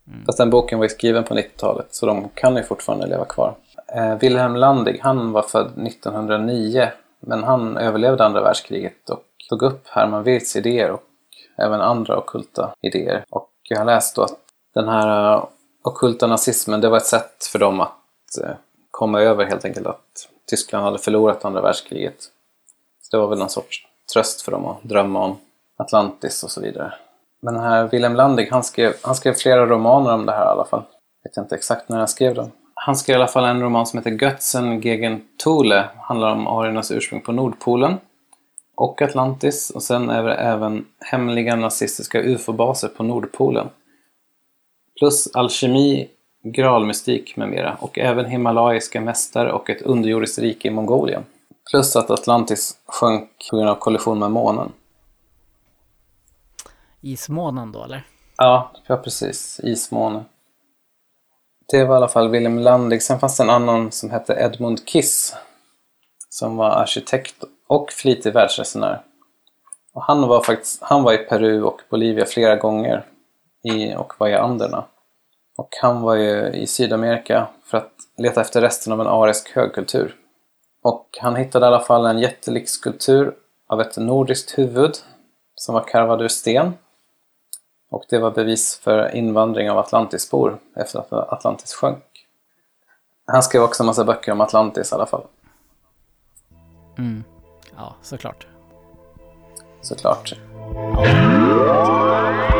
Mm. 0.09 0.25
Fast 0.27 0.39
den 0.39 0.51
boken 0.51 0.79
var 0.79 0.85
ju 0.85 0.89
skriven 0.89 1.25
på 1.25 1.35
90-talet 1.35 1.87
så 1.91 2.07
de 2.07 2.29
kan 2.35 2.57
ju 2.57 2.63
fortfarande 2.63 3.07
leva 3.07 3.25
kvar. 3.25 3.55
Eh, 3.95 4.15
Wilhelm 4.15 4.57
Landig, 4.57 4.99
han 5.03 5.33
var 5.33 5.43
född 5.43 5.87
1909 5.87 6.89
men 7.21 7.45
han 7.45 7.77
överlevde 7.77 8.25
andra 8.25 8.43
världskriget 8.43 9.11
och 9.11 9.23
tog 9.49 9.63
upp 9.63 9.89
Hermann 9.89 10.23
Wirths 10.23 10.57
idéer 10.57 10.91
och 10.91 11.03
även 11.59 11.81
andra 11.81 12.19
okulta 12.19 12.75
idéer. 12.83 13.25
Och 13.31 13.51
jag 13.69 13.79
har 13.79 13.85
läst 13.85 14.17
då 14.17 14.23
att 14.23 14.39
den 14.75 14.89
här 14.89 15.33
eh, 15.33 15.39
uh, 15.39 15.45
okulta 15.83 16.27
nazismen, 16.27 16.81
det 16.81 16.89
var 16.89 16.97
ett 16.97 17.07
sätt 17.07 17.45
för 17.53 17.59
dem 17.59 17.81
att 17.81 18.39
uh, 18.45 18.51
komma 18.91 19.21
över 19.21 19.45
helt 19.45 19.65
enkelt 19.65 19.87
att 19.87 20.29
Tyskland 20.47 20.85
hade 20.85 20.99
förlorat 20.99 21.45
andra 21.45 21.61
världskriget. 21.61 22.31
Så 23.03 23.17
det 23.17 23.21
var 23.21 23.29
väl 23.29 23.39
någon 23.39 23.51
sorts 23.51 23.87
tröst 24.13 24.43
för 24.43 24.53
dem 24.53 24.67
att 24.67 24.83
drömma 24.83 25.25
om 25.25 25.37
Atlantis 25.77 26.45
och 26.45 26.51
så 26.51 26.61
vidare. 26.61 26.95
Men 27.41 27.55
den 27.55 27.63
här 27.63 27.89
Wilhelm 27.89 28.15
Landig, 28.17 28.49
han 28.51 28.65
skrev, 28.65 28.93
han 29.03 29.15
skrev 29.15 29.35
flera 29.35 29.67
romaner 29.67 30.15
om 30.15 30.27
det 30.27 30.33
här 30.33 30.45
i 30.45 30.49
alla 30.49 30.65
fall. 30.65 30.83
Jag 31.23 31.31
vet 31.31 31.37
inte 31.37 31.55
exakt 31.55 31.89
när 31.89 31.99
han 31.99 32.09
skrev 32.09 32.35
dem. 32.35 32.51
Han 32.75 32.97
skrev 32.97 33.15
i 33.15 33.17
alla 33.17 33.27
fall 33.27 33.45
en 33.45 33.63
roman 33.63 33.87
som 33.87 33.99
heter 33.99 34.11
Götzen 34.11 34.81
gegen 34.81 35.23
Thule. 35.45 35.89
Handlar 35.97 36.33
om 36.33 36.47
ariernas 36.47 36.91
ursprung 36.91 37.21
på 37.21 37.33
Nordpolen 37.33 37.99
och 38.75 39.03
Atlantis. 39.03 39.71
Och 39.71 39.83
sen 39.83 40.11
är 40.11 40.23
det 40.23 40.35
även 40.35 40.85
hemliga 41.01 41.57
nazistiska 41.57 42.21
ufo-baser 42.23 42.89
på 42.89 43.03
Nordpolen. 43.03 43.69
Plus 44.99 45.37
alkemi, 45.37 46.09
graalmystik 46.43 47.37
med 47.37 47.49
mera. 47.49 47.77
Och 47.81 47.99
även 47.99 48.25
himalaiska 48.25 49.01
mästare 49.01 49.53
och 49.53 49.71
ett 49.71 49.83
underjordiskt 49.83 50.39
rike 50.39 50.69
i 50.69 50.71
Mongolien. 50.71 51.25
Plus 51.71 51.97
att 51.97 52.11
Atlantis 52.11 52.77
sjönk 52.87 53.31
på 53.51 53.57
grund 53.57 53.71
av 53.71 53.75
kollision 53.75 54.19
med 54.19 54.31
månen. 54.31 54.73
Ismånen 57.01 57.73
då 57.73 57.85
eller? 57.85 58.07
Ja, 58.37 58.73
ja 58.87 58.97
precis. 58.97 59.61
Ismånen. 59.63 60.25
Det 61.69 61.85
var 61.85 61.95
i 61.95 61.97
alla 61.97 62.09
fall 62.09 62.29
Wilhelm 62.29 62.59
Landig. 62.59 63.03
Sen 63.03 63.21
fanns 63.21 63.37
det 63.37 63.43
en 63.43 63.51
annan 63.51 63.93
som 63.93 64.11
hette 64.11 64.33
Edmund 64.33 64.87
Kiss. 64.87 65.37
Som 66.29 66.57
var 66.57 66.71
arkitekt 66.71 67.45
och 67.67 67.93
flitig 67.93 68.33
världsresenär. 68.33 69.03
Och 69.93 70.03
han 70.03 70.29
var 70.29 70.41
faktiskt 70.41 70.83
han 70.83 71.03
var 71.03 71.13
i 71.13 71.19
Peru 71.19 71.63
och 71.63 71.81
Bolivia 71.91 72.25
flera 72.27 72.57
gånger 72.57 73.05
i, 73.69 73.97
och 73.97 74.13
var 74.19 74.29
i 74.29 74.35
Anderna. 74.35 74.85
Och 75.57 75.69
han 75.83 76.01
var 76.01 76.15
ju 76.15 76.47
i 76.53 76.67
Sydamerika 76.67 77.49
för 77.65 77.79
att 77.79 77.93
leta 78.17 78.41
efter 78.41 78.61
resten 78.61 78.93
av 78.93 79.01
en 79.01 79.07
arisk 79.07 79.57
högkultur. 79.57 80.17
Och 80.83 81.19
han 81.21 81.37
hittade 81.37 81.67
i 81.67 81.69
alla 81.69 81.81
fall 81.81 82.07
en 82.07 82.19
jättelik 82.19 82.69
skulptur 82.69 83.35
av 83.67 83.81
ett 83.81 83.97
nordiskt 83.97 84.59
huvud 84.59 84.93
som 85.55 85.75
var 85.75 85.83
karvad 85.83 86.23
ur 86.23 86.29
sten. 86.29 86.73
Och 87.91 88.05
det 88.09 88.19
var 88.19 88.31
bevis 88.31 88.79
för 88.79 89.15
invandring 89.15 89.71
av 89.71 89.79
Atlantisbor 89.79 90.59
efter 90.77 90.99
att 90.99 91.13
Atlantis 91.13 91.75
sjönk. 91.75 92.27
Han 93.27 93.43
skrev 93.43 93.63
också 93.63 93.83
en 93.83 93.87
massa 93.87 94.05
böcker 94.05 94.33
om 94.33 94.41
Atlantis 94.41 94.93
i 94.93 94.95
alla 94.95 95.07
fall. 95.07 95.25
Mm. 96.99 97.25
Ja, 97.77 97.95
såklart. 98.03 98.47
Såklart. 99.83 100.35
Ja. 100.95 102.58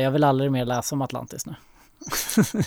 Jag 0.00 0.10
vill 0.10 0.24
aldrig 0.24 0.52
mer 0.52 0.64
läsa 0.64 0.94
om 0.94 1.02
Atlantis 1.02 1.46
nu. 1.46 1.54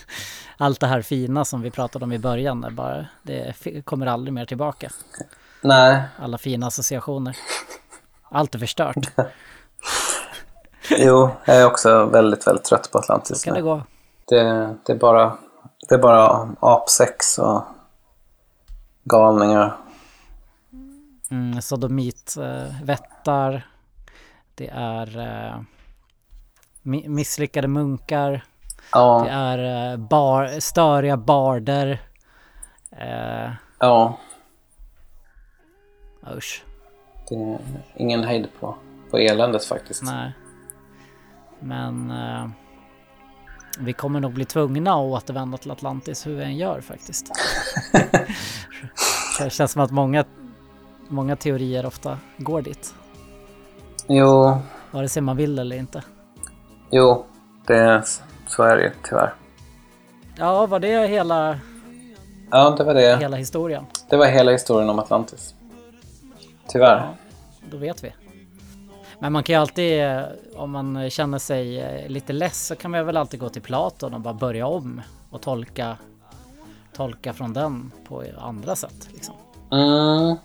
Allt 0.57 0.79
det 0.79 0.87
här 0.87 1.01
fina 1.01 1.45
som 1.45 1.61
vi 1.61 1.71
pratade 1.71 2.05
om 2.05 2.11
i 2.11 2.19
början, 2.19 2.67
bara, 2.71 3.05
det 3.23 3.53
kommer 3.85 4.05
aldrig 4.05 4.33
mer 4.33 4.45
tillbaka. 4.45 4.89
Nej. 5.61 6.03
Alla 6.19 6.37
fina 6.37 6.67
associationer. 6.67 7.37
Allt 8.23 8.55
är 8.55 8.59
förstört. 8.59 8.95
jo, 10.89 11.29
jag 11.45 11.55
är 11.57 11.65
också 11.65 12.05
väldigt, 12.05 12.47
väldigt 12.47 12.65
trött 12.65 12.91
på 12.91 12.97
Atlantis. 12.97 13.37
Så 13.37 13.45
kan 13.45 13.53
det 13.53 13.61
gå. 13.61 13.81
Det, 14.25 14.75
det, 14.85 14.93
är 14.93 14.97
bara, 14.97 15.37
det 15.89 15.95
är 15.95 15.99
bara 15.99 16.55
apsex 16.59 17.39
och 17.39 17.63
galningar. 19.03 19.77
Mm, 21.31 21.61
sodomit, 21.61 22.35
eh, 22.37 22.85
vättar. 22.85 23.67
Det 24.55 24.67
är 24.73 25.19
eh, 25.19 25.61
misslyckade 26.83 27.67
munkar. 27.67 28.43
Ja. 28.91 29.23
Det 29.25 29.31
är 29.31 29.91
eh, 29.91 29.97
bar, 29.97 30.59
störiga 30.59 31.17
barder. 31.17 32.01
Eh, 32.91 33.51
ja. 33.79 34.17
Usch. 36.37 36.63
Det 37.29 37.35
är 37.35 37.59
ingen 37.95 38.23
hejd 38.23 38.47
på, 38.59 38.75
på 39.11 39.17
eländet 39.17 39.65
faktiskt. 39.65 40.03
Nej. 40.03 40.31
Men 41.59 42.11
eh, 42.11 42.47
vi 43.79 43.93
kommer 43.93 44.19
nog 44.19 44.33
bli 44.33 44.45
tvungna 44.45 44.91
att 44.91 44.97
återvända 44.97 45.57
till 45.57 45.71
Atlantis 45.71 46.27
hur 46.27 46.35
vi 46.35 46.43
än 46.43 46.57
gör 46.57 46.81
faktiskt. 46.81 47.31
det 49.39 49.49
känns 49.49 49.71
som 49.71 49.81
att 49.81 49.91
många, 49.91 50.25
många 51.07 51.35
teorier 51.35 51.85
ofta 51.85 52.17
går 52.37 52.61
dit. 52.61 52.95
Jo. 54.07 54.57
Vare 54.91 55.09
sig 55.09 55.21
man 55.21 55.37
vill 55.37 55.59
eller 55.59 55.75
inte. 55.75 56.03
Jo, 56.95 57.25
det, 57.67 58.03
så 58.47 58.63
är 58.63 58.77
det 58.77 58.83
ju 58.83 58.91
tyvärr. 59.03 59.33
Ja, 60.37 60.65
var 60.65 60.79
det 60.79 61.07
hela... 61.07 61.59
Ja, 62.51 62.75
det 62.77 62.83
var 62.83 62.93
det. 62.93 63.17
Hela 63.17 63.37
historien. 63.37 63.85
Det 64.09 64.17
var 64.17 64.25
hela 64.25 64.51
historien 64.51 64.89
om 64.89 64.99
Atlantis. 64.99 65.55
Tyvärr. 66.67 66.97
Ja, 66.97 67.13
då 67.71 67.77
vet 67.77 68.03
vi. 68.03 68.13
Men 69.19 69.33
man 69.33 69.43
kan 69.43 69.55
ju 69.55 69.61
alltid, 69.61 70.03
om 70.55 70.71
man 70.71 71.09
känner 71.09 71.37
sig 71.37 71.81
eh, 71.81 72.09
lite 72.09 72.33
less 72.33 72.67
så 72.67 72.75
kan 72.75 72.91
man 72.91 73.05
väl 73.05 73.17
alltid 73.17 73.39
gå 73.39 73.49
till 73.49 73.61
Platon 73.61 74.13
och 74.13 74.21
bara 74.21 74.33
börja 74.33 74.67
om 74.67 75.01
och 75.29 75.41
tolka, 75.41 75.97
tolka 76.95 77.33
från 77.33 77.53
den 77.53 77.91
på 78.07 78.23
andra 78.37 78.75
sätt. 78.75 79.09
Liksom. 79.13 79.35
Mm. 79.71 80.35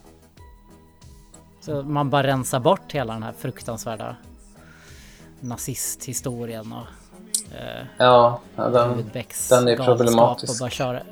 Så 1.60 1.82
man 1.82 2.10
bara 2.10 2.26
rensar 2.26 2.60
bort 2.60 2.92
hela 2.92 3.12
den 3.12 3.22
här 3.22 3.32
fruktansvärda 3.38 4.16
nazisthistorien 5.40 6.72
och 6.72 6.86
eh, 7.56 7.86
ja, 7.98 8.40
den, 8.56 9.10
den 9.50 9.68
är 9.68 9.76
problematisk. 9.76 10.52
Och 10.52 10.58
bara 10.60 10.70
köra, 10.70 11.02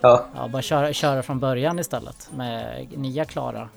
ja. 0.00 0.24
Ja, 0.36 0.48
bara 0.48 0.62
köra, 0.62 0.92
köra 0.92 1.22
från 1.22 1.40
början 1.40 1.78
istället 1.78 2.28
med 2.32 2.86
nya 2.96 3.24
klara 3.24 3.68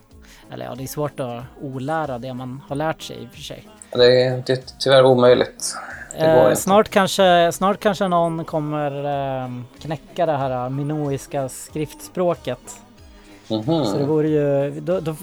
eller 0.51 0.65
ja, 0.65 0.75
det 0.75 0.83
är 0.83 0.87
svårt 0.87 1.19
att 1.19 1.43
olära 1.61 2.17
det 2.17 2.33
man 2.33 2.61
har 2.67 2.75
lärt 2.75 3.01
sig 3.01 3.23
i 3.23 3.25
och 3.25 3.31
för 3.31 3.41
sig. 3.41 3.67
Det 3.91 4.23
är, 4.23 4.43
det 4.45 4.53
är 4.53 4.59
tyvärr 4.79 5.05
omöjligt. 5.05 5.75
Eh, 6.15 6.53
snart, 6.53 6.89
kanske, 6.89 7.51
snart 7.51 7.79
kanske 7.79 8.07
någon 8.07 8.45
kommer 8.45 9.05
eh, 9.05 9.49
knäcka 9.81 10.25
det 10.25 10.37
här 10.37 10.69
minoiska 10.69 11.49
skriftspråket. 11.49 12.81
Mm 13.49 13.61
-hmm. 13.61 13.83
Så 13.83 13.97
det 13.97 14.05
vore 14.05 14.27
ju, 14.27 14.79
då, 14.79 14.99
då, 14.99 15.15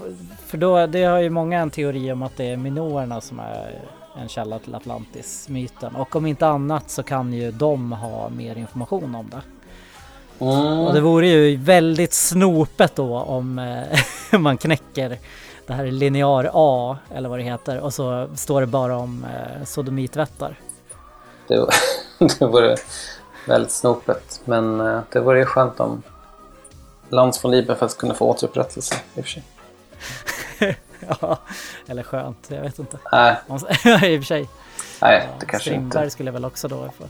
för 0.46 0.58
då, 0.58 0.86
det 0.86 1.04
har 1.04 1.18
ju 1.18 1.30
många 1.30 1.60
en 1.60 1.70
teori 1.70 2.12
om 2.12 2.22
att 2.22 2.36
det 2.36 2.44
är 2.44 2.56
minoerna 2.56 3.20
som 3.20 3.38
är 3.38 3.80
en 4.16 4.28
källa 4.28 4.58
till 4.58 4.74
Atlantis-myten. 4.74 5.96
Och 5.96 6.16
om 6.16 6.26
inte 6.26 6.46
annat 6.46 6.90
så 6.90 7.02
kan 7.02 7.32
ju 7.32 7.50
de 7.50 7.92
ha 7.92 8.28
mer 8.28 8.56
information 8.56 9.14
om 9.14 9.30
det. 9.30 9.42
Mm. 10.44 10.78
Och 10.78 10.94
det 10.94 11.00
vore 11.00 11.28
ju 11.28 11.56
väldigt 11.56 12.12
snopet 12.12 12.96
då 12.96 13.18
om 13.18 13.58
eh, 13.58 14.38
man 14.38 14.56
knäcker 14.56 15.18
det 15.66 15.72
här 15.72 15.86
linjär 15.86 16.50
A 16.52 16.98
eller 17.14 17.28
vad 17.28 17.38
det 17.38 17.42
heter 17.42 17.80
och 17.80 17.94
så 17.94 18.28
står 18.34 18.60
det 18.60 18.66
bara 18.66 18.96
om 18.96 19.24
eh, 19.24 19.64
sodomitvättar. 19.64 20.58
Det, 21.48 21.66
det 22.38 22.46
vore 22.46 22.76
väldigt 23.48 23.72
snopet 23.72 24.40
men 24.44 24.80
eh, 24.80 25.00
det 25.12 25.20
vore 25.20 25.38
ju 25.38 25.44
skönt 25.44 25.80
om 25.80 26.02
Lands 27.08 27.44
von 27.44 27.50
Liebenfeld 27.50 27.96
kunde 27.96 28.14
få 28.14 28.30
återupprättelse 28.30 28.94
i 29.14 29.20
och 29.20 29.24
för 29.24 29.30
sig. 29.30 29.42
ja, 31.20 31.38
eller 31.86 32.02
skönt, 32.02 32.46
jag 32.48 32.60
vet 32.60 32.78
inte. 32.78 32.98
Nej. 33.12 33.36
I 33.48 34.18
och 34.18 34.22
för 34.22 34.22
sig. 34.22 34.48
Nej, 35.02 35.28
det 35.40 35.46
kanske 35.46 35.70
Strindberg 35.70 36.02
inte. 36.02 36.12
skulle 36.12 36.30
väl 36.30 36.44
också 36.44 36.68
då 36.68 36.90
få 36.98 37.04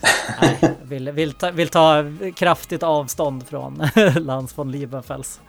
Nej, 0.40 0.76
vill, 0.82 1.10
vill, 1.10 1.32
ta, 1.32 1.50
vill 1.50 1.68
ta 1.68 2.04
kraftigt 2.36 2.82
avstånd 2.82 3.46
från 3.46 3.88
Lans 4.14 4.58
von 4.58 4.70
Liebenfels 4.70 5.40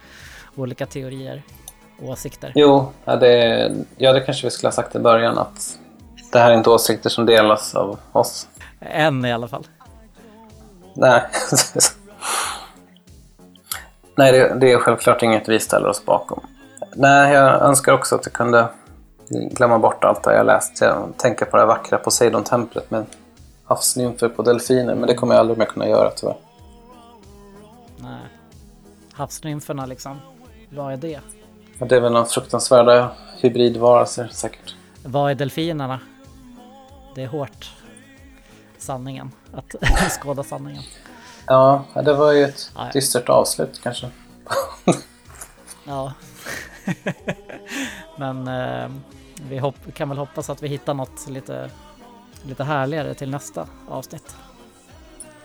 olika 0.56 0.86
teorier 0.86 1.42
och 2.02 2.10
åsikter. 2.10 2.52
Jo, 2.56 2.92
ja 3.06 3.16
det, 3.16 3.72
ja, 3.98 4.14
det 4.14 4.22
kanske 4.22 4.48
vi 4.48 4.52
skulle 4.52 4.68
ha 4.68 4.72
sagt 4.72 4.96
i 4.96 5.00
början 5.00 5.38
att 5.38 5.78
det 6.32 6.40
här 6.40 6.52
är 6.52 6.58
inte 6.58 6.70
åsikter 6.70 7.10
som 7.10 7.26
delas 7.26 7.76
av 7.76 8.00
oss. 8.12 8.48
Än 8.80 9.26
i 9.26 9.34
alla 9.34 9.48
fall. 9.48 9.68
Nej. 10.94 11.22
Nej, 14.16 14.32
det, 14.32 14.56
det 14.60 14.72
är 14.72 14.78
självklart 14.78 15.24
inget 15.24 15.50
vi 15.50 15.60
ställer 15.60 15.88
oss 15.88 16.06
bakom. 16.06 16.40
Nej, 16.96 17.34
jag 17.34 17.62
önskar 17.62 17.94
också 17.94 18.16
att 18.16 18.26
jag 18.26 18.34
kunde 18.34 18.70
glömma 19.30 19.80
bort 19.80 20.04
allt 20.04 20.24
det 20.24 20.36
jag 20.36 20.46
läst. 20.46 20.82
Jag 20.82 21.14
tänker 21.18 21.46
på 21.46 21.58
det 21.58 21.66
vackra 21.66 21.98
Poseidon-templet 21.98 22.92
med 22.92 23.06
havsnymfer 23.66 24.30
på 24.30 24.42
delfiner, 24.42 24.96
men 24.96 25.08
det 25.08 25.14
kommer 25.16 25.34
jag 25.34 25.40
aldrig 25.40 25.58
mer 25.58 25.66
kunna 25.66 25.88
göra 25.88 26.12
tyvärr. 26.12 26.38
Nej. 27.98 28.22
Havsnymferna 29.14 29.86
liksom. 29.86 30.20
Vad 30.70 30.94
är 30.94 30.98
det? 30.98 31.20
Ja, 31.80 31.86
det 31.86 31.96
är 31.96 32.02
väl 32.02 32.12
någon 32.12 32.26
fruktansvärda 32.26 33.12
hybridvarelser 33.38 34.28
säkert. 34.32 34.76
Vad 35.04 35.32
är 35.32 35.36
delfinerna? 35.36 36.00
Det 37.16 37.24
är 37.24 37.28
hårt. 37.28 37.72
Sanningen. 38.78 39.32
Att 39.54 39.76
skåda 40.12 40.44
sanningen. 40.44 40.84
Ja, 41.46 41.84
det 42.06 42.14
var 42.14 42.32
ju 42.32 42.44
ett 42.44 42.72
Ja, 42.76 42.86
ja. 42.86 42.90
dystert 42.94 43.30
avslut 43.30 43.80
kanske. 43.84 44.10
Ja. 45.84 46.14
Men 48.16 48.48
eh, 48.48 48.90
vi 49.50 49.58
hopp- 49.60 49.94
kan 49.94 50.10
väl 50.10 50.18
hoppas 50.18 50.50
att 50.50 50.64
vi 50.64 50.68
hittar 50.68 50.94
något 50.94 51.28
lite, 51.28 51.70
lite 52.44 52.64
härligare 52.64 53.14
till 53.14 53.30
nästa 53.30 53.68
avsnitt. 53.88 54.36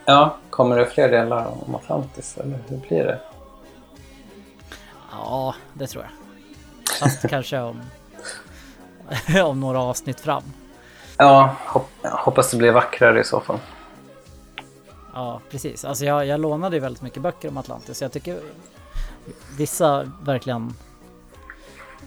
Ja, 0.05 0.37
kommer 0.51 0.79
det 0.79 0.87
fler 0.87 1.09
delar 1.09 1.47
om 1.67 1.75
Atlantis 1.75 2.37
eller 2.39 2.59
hur 2.69 2.77
blir 2.77 3.05
det? 3.05 3.21
Ja, 5.11 5.55
det 5.73 5.87
tror 5.87 6.05
jag. 6.05 6.13
Fast 7.01 7.23
kanske 7.29 7.61
om, 7.61 7.81
om 9.45 9.61
några 9.61 9.81
avsnitt 9.81 10.21
fram. 10.21 10.43
Ja, 11.17 11.57
jag 12.03 12.11
hoppas 12.11 12.51
det 12.51 12.57
blir 12.57 12.73
vackrare 12.73 13.21
i 13.21 13.25
så 13.25 13.41
fall. 13.41 13.59
Ja, 15.15 15.41
precis. 15.51 15.85
Alltså 15.85 16.05
jag, 16.05 16.27
jag 16.27 16.41
lånade 16.41 16.77
ju 16.77 16.81
väldigt 16.81 17.03
mycket 17.03 17.23
böcker 17.23 17.49
om 17.49 17.57
Atlantis. 17.57 18.03
Jag 18.03 18.13
tycker 18.13 18.41
vissa 19.57 20.11
verkligen... 20.23 20.75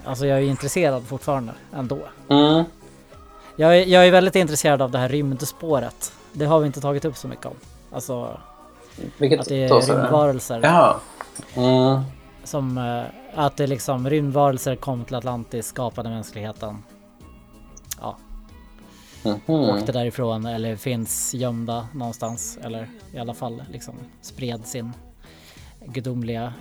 Alltså 0.05 0.25
jag 0.25 0.37
är 0.37 0.43
intresserad 0.43 1.03
fortfarande 1.03 1.53
ändå. 1.73 1.99
Mm. 2.29 2.63
Jag 3.55 3.77
är, 3.77 3.85
jag 3.85 4.07
är 4.07 4.11
väldigt 4.11 4.35
intresserad 4.35 4.81
av 4.81 4.91
det 4.91 4.97
här 4.97 5.09
rymdspåret. 5.09 6.13
Det 6.33 6.45
har 6.45 6.59
vi 6.59 6.67
inte 6.67 6.81
tagit 6.81 7.05
upp 7.05 7.17
så 7.17 7.27
mycket 7.27 7.45
om. 7.45 7.55
Alltså 7.91 8.37
Vilket 9.17 9.39
att 9.39 9.47
det 9.49 9.63
är 9.63 9.69
rymdvarelser 9.81 10.59
Jaha. 10.63 10.95
Mm. 11.55 12.01
som... 12.43 12.77
eh, 12.77 13.03
Att 13.35 13.57
det 13.57 13.67
liksom 13.67 14.09
rymdvarelser 14.09 14.75
kom 14.75 15.05
till 15.05 15.15
Atlantis, 15.15 15.67
skapade 15.67 16.09
mänskligheten. 16.09 16.83
Ja, 18.01 18.17
Mhm. 19.23 19.39
åkte 19.49 19.91
därifrån 19.91 20.45
eller 20.45 20.75
finns 20.75 21.33
gömda 21.33 21.87
någonstans. 21.93 22.57
Eller 22.63 22.89
i 23.13 23.19
alla 23.19 23.33
fall 23.33 23.63
liksom 23.71 23.93
spred 24.21 24.67
sin 24.67 24.93
gudomliga 25.85 26.53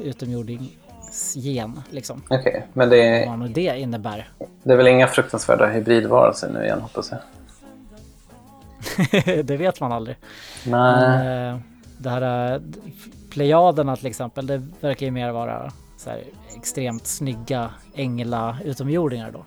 utomjordingsgen 1.16 1.82
liksom. 1.90 2.22
Okej, 2.30 2.66
men 2.72 2.88
det 2.88 2.96
är, 3.02 3.38
Vad 3.38 3.50
det 3.50 3.78
innebär. 3.78 4.28
det 4.62 4.72
är 4.72 4.76
väl 4.76 4.86
inga 4.86 5.06
fruktansvärda 5.06 5.66
hybridvarelser 5.66 6.50
nu 6.50 6.64
igen 6.64 6.80
hoppas 6.80 7.10
jag? 7.10 7.20
det 9.46 9.56
vet 9.56 9.80
man 9.80 9.92
aldrig. 9.92 10.16
Nej. 10.66 11.00
Men, 11.00 11.54
eh, 11.54 11.60
det 11.98 12.10
här 12.10 12.52
eh, 12.54 12.60
Plejaderna 13.30 13.96
till 13.96 14.06
exempel, 14.06 14.46
det 14.46 14.62
verkar 14.80 15.06
ju 15.06 15.12
mer 15.12 15.30
vara 15.30 15.72
så 15.96 16.10
här 16.10 16.22
extremt 16.56 17.06
snygga 17.06 17.70
ängla 17.94 18.58
utomjordingar 18.64 19.30
då. 19.30 19.44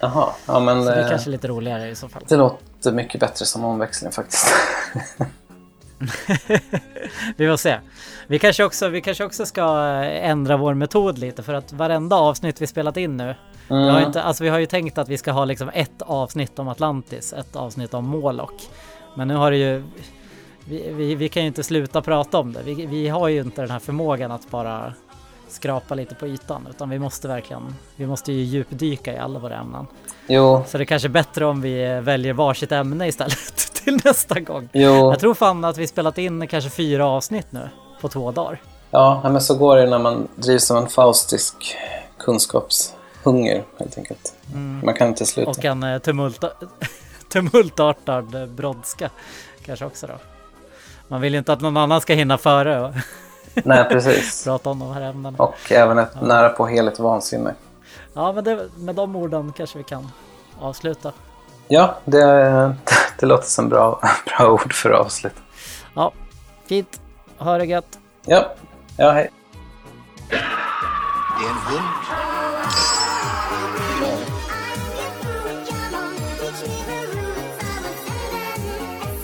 Jaha, 0.00 0.28
ja 0.46 0.60
men 0.60 0.84
Så 0.84 0.90
det 0.90 0.96
är 0.96 1.02
eh, 1.02 1.08
kanske 1.08 1.30
lite 1.30 1.48
roligare 1.48 1.88
i 1.88 1.94
så 1.94 2.08
fall. 2.08 2.22
det 2.28 2.36
låter 2.36 2.92
mycket 2.92 3.20
bättre 3.20 3.46
som 3.46 3.64
omväxling 3.64 4.12
faktiskt. 4.12 4.46
Vi 7.36 7.48
får 7.48 7.56
se. 7.56 7.76
Vi 8.26 8.38
kanske, 8.38 8.64
också, 8.64 8.88
vi 8.88 9.00
kanske 9.00 9.24
också 9.24 9.46
ska 9.46 9.62
eh, 10.02 10.30
ändra 10.30 10.56
vår 10.56 10.74
metod 10.74 11.18
lite 11.18 11.42
för 11.42 11.54
att 11.54 11.72
varenda 11.72 12.16
avsnitt 12.16 12.62
vi 12.62 12.66
spelat 12.66 12.96
in 12.96 13.16
nu. 13.16 13.34
Vi, 13.68 13.74
har 13.74 13.90
Mm. 13.90 14.02
inte, 14.06 14.22
alltså 14.22 14.44
vi 14.44 14.50
har 14.50 14.58
ju 14.58 14.66
tänkt 14.66 14.98
att 14.98 15.08
vi 15.08 15.18
ska 15.18 15.32
ha 15.32 15.44
liksom 15.44 15.70
ett 15.74 16.02
avsnitt 16.02 16.58
om 16.58 16.68
Atlantis, 16.68 17.32
ett 17.32 17.56
avsnitt 17.56 17.94
om 17.94 18.04
Moloch. 18.08 18.68
Men 19.16 19.28
nu 19.28 19.34
har 19.34 19.50
det 19.50 19.56
ju... 19.56 19.84
Vi, 20.64 20.90
vi, 20.92 21.14
vi 21.14 21.28
kan 21.28 21.42
ju 21.42 21.46
inte 21.46 21.62
sluta 21.62 22.02
prata 22.02 22.38
om 22.38 22.52
det. 22.52 22.62
Vi, 22.62 22.86
vi 22.86 23.08
har 23.08 23.28
ju 23.28 23.40
inte 23.40 23.60
den 23.60 23.70
här 23.70 23.78
förmågan 23.78 24.30
att 24.32 24.50
bara 24.50 24.92
skrapa 25.48 25.94
lite 25.94 26.14
på 26.14 26.26
ytan 26.26 26.66
utan 26.70 26.90
vi 26.90 26.98
måste 26.98 27.28
verkligen, 27.28 27.74
vi 27.96 28.06
måste 28.06 28.32
ju 28.32 28.42
djupdyka 28.42 29.14
i 29.14 29.18
alla 29.18 29.38
våra 29.38 29.56
ämnen. 29.56 29.86
Jo, 30.26 30.64
Så 30.66 30.78
det 30.78 30.82
är 30.84 30.86
kanske 30.86 31.08
är 31.08 31.10
bättre 31.10 31.44
om 31.44 31.60
vi 31.60 32.00
väljer 32.00 32.32
varsitt 32.32 32.72
ämne 32.72 33.08
istället 33.08 33.77
till 33.88 34.00
nästa 34.04 34.40
gång. 34.40 34.68
jo. 34.72 35.10
Jag 35.10 35.20
tror 35.20 35.34
fan 35.34 35.64
att 35.64 35.78
vi 35.78 35.86
spelat 35.86 36.18
in 36.18 36.48
kanske 36.48 36.70
fyra 36.70 37.06
avsnitt 37.06 37.46
nu 37.50 37.68
på 38.00 38.08
två 38.08 38.30
dagar. 38.30 38.60
Ja, 38.90 39.20
men 39.24 39.40
så 39.40 39.54
går 39.54 39.76
det 39.76 39.86
när 39.86 39.98
man 39.98 40.28
drivs 40.34 40.70
av 40.70 40.76
en 40.76 40.88
faustisk 40.88 41.76
kunskapshunger 42.18 43.64
helt 43.78 43.98
enkelt. 43.98 44.34
Man 44.82 44.94
kan 44.94 45.08
inte 45.08 45.26
sluta. 45.26 45.50
Och 45.50 45.64
en 45.64 45.82
eh, 45.82 45.98
tumulta, 45.98 46.50
tumultartad 47.32 48.48
brådska 48.48 49.10
kanske 49.64 49.84
också 49.84 50.06
då. 50.06 50.14
Man 51.08 51.20
vill 51.20 51.32
ju 51.32 51.38
inte 51.38 51.52
att 51.52 51.60
någon 51.60 51.76
annan 51.76 52.00
ska 52.00 52.14
hinna 52.14 52.38
före 52.38 52.80
och 52.80 52.94
Nej, 53.64 53.84
precis. 53.84 54.44
prata 54.44 54.70
om 54.70 54.78
de 54.78 54.92
här 54.92 55.00
ämnena. 55.00 55.38
Och 55.38 55.72
även 55.72 55.98
ett 55.98 56.22
nära 56.22 56.48
på 56.48 56.66
heligt 56.66 56.98
vansinne. 56.98 57.54
Ja, 58.12 58.32
men 58.32 58.44
det, 58.44 58.68
med 58.76 58.94
de 58.94 59.16
orden 59.16 59.52
kanske 59.56 59.78
vi 59.78 59.84
kan 59.84 60.10
avsluta. 60.60 61.12
Ja, 61.68 61.94
det, 62.04 62.74
det 63.18 63.26
låter 63.26 63.46
som 63.46 63.68
bra, 63.68 64.00
bra 64.36 64.50
ord 64.50 64.72
för 64.72 64.90
avslut. 64.90 65.32
Ja, 65.94 66.12
fint. 66.66 67.00
Ha 67.38 67.58
det 67.58 67.64
gött. 67.64 67.98
Ja, 68.26 68.54
ja 68.96 69.10
hej. 69.10 69.30
Det 70.28 70.36
är 71.44 71.50
en 71.50 71.56
hund. 71.56 71.84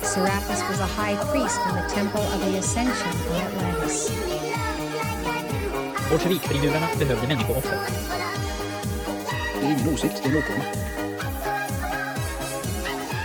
Serapis 0.02 0.62
was 0.68 0.80
a 0.80 0.86
high 0.86 1.16
priest 1.32 1.60
in 1.68 1.74
the 1.74 1.94
temple 1.94 2.20
of 2.20 2.44
the 2.44 2.58
Ascension 2.58 3.12
on 3.30 3.42
Atlantis. 3.42 4.12
Bolsjevikfrimurarna 6.10 6.86
behövde 6.98 7.28
människooffer. 7.28 7.78
Det 9.60 9.66
är 9.66 9.70
ingen 9.70 9.94
åsikt, 9.94 10.22
det 10.22 10.28
är 10.28 10.32
en 10.32 10.38
åkomma. 10.38 10.64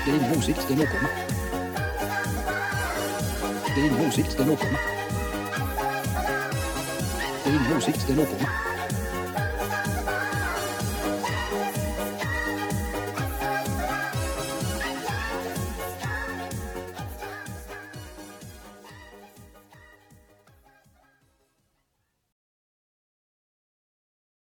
Det 0.10 0.16
är 0.16 0.20
ingen 0.20 0.38
åsikt, 0.38 0.68
det 0.68 0.74
är 0.74 0.78
en 0.78 0.84
åkomma. 0.84 1.10
Det 3.76 3.82
är 3.82 3.86
ingen 3.86 4.08
åsikt, 4.08 4.38
det 4.38 4.44
är 4.44 4.46
en 4.46 4.52
åkomma. 4.52 4.80
Det 7.44 7.50
är 7.50 7.54
ingen 7.54 7.78
åsikt, 7.78 8.08
det 8.08 8.14
är 8.14 8.18
en 8.18 8.24
åkomma. 8.24 8.69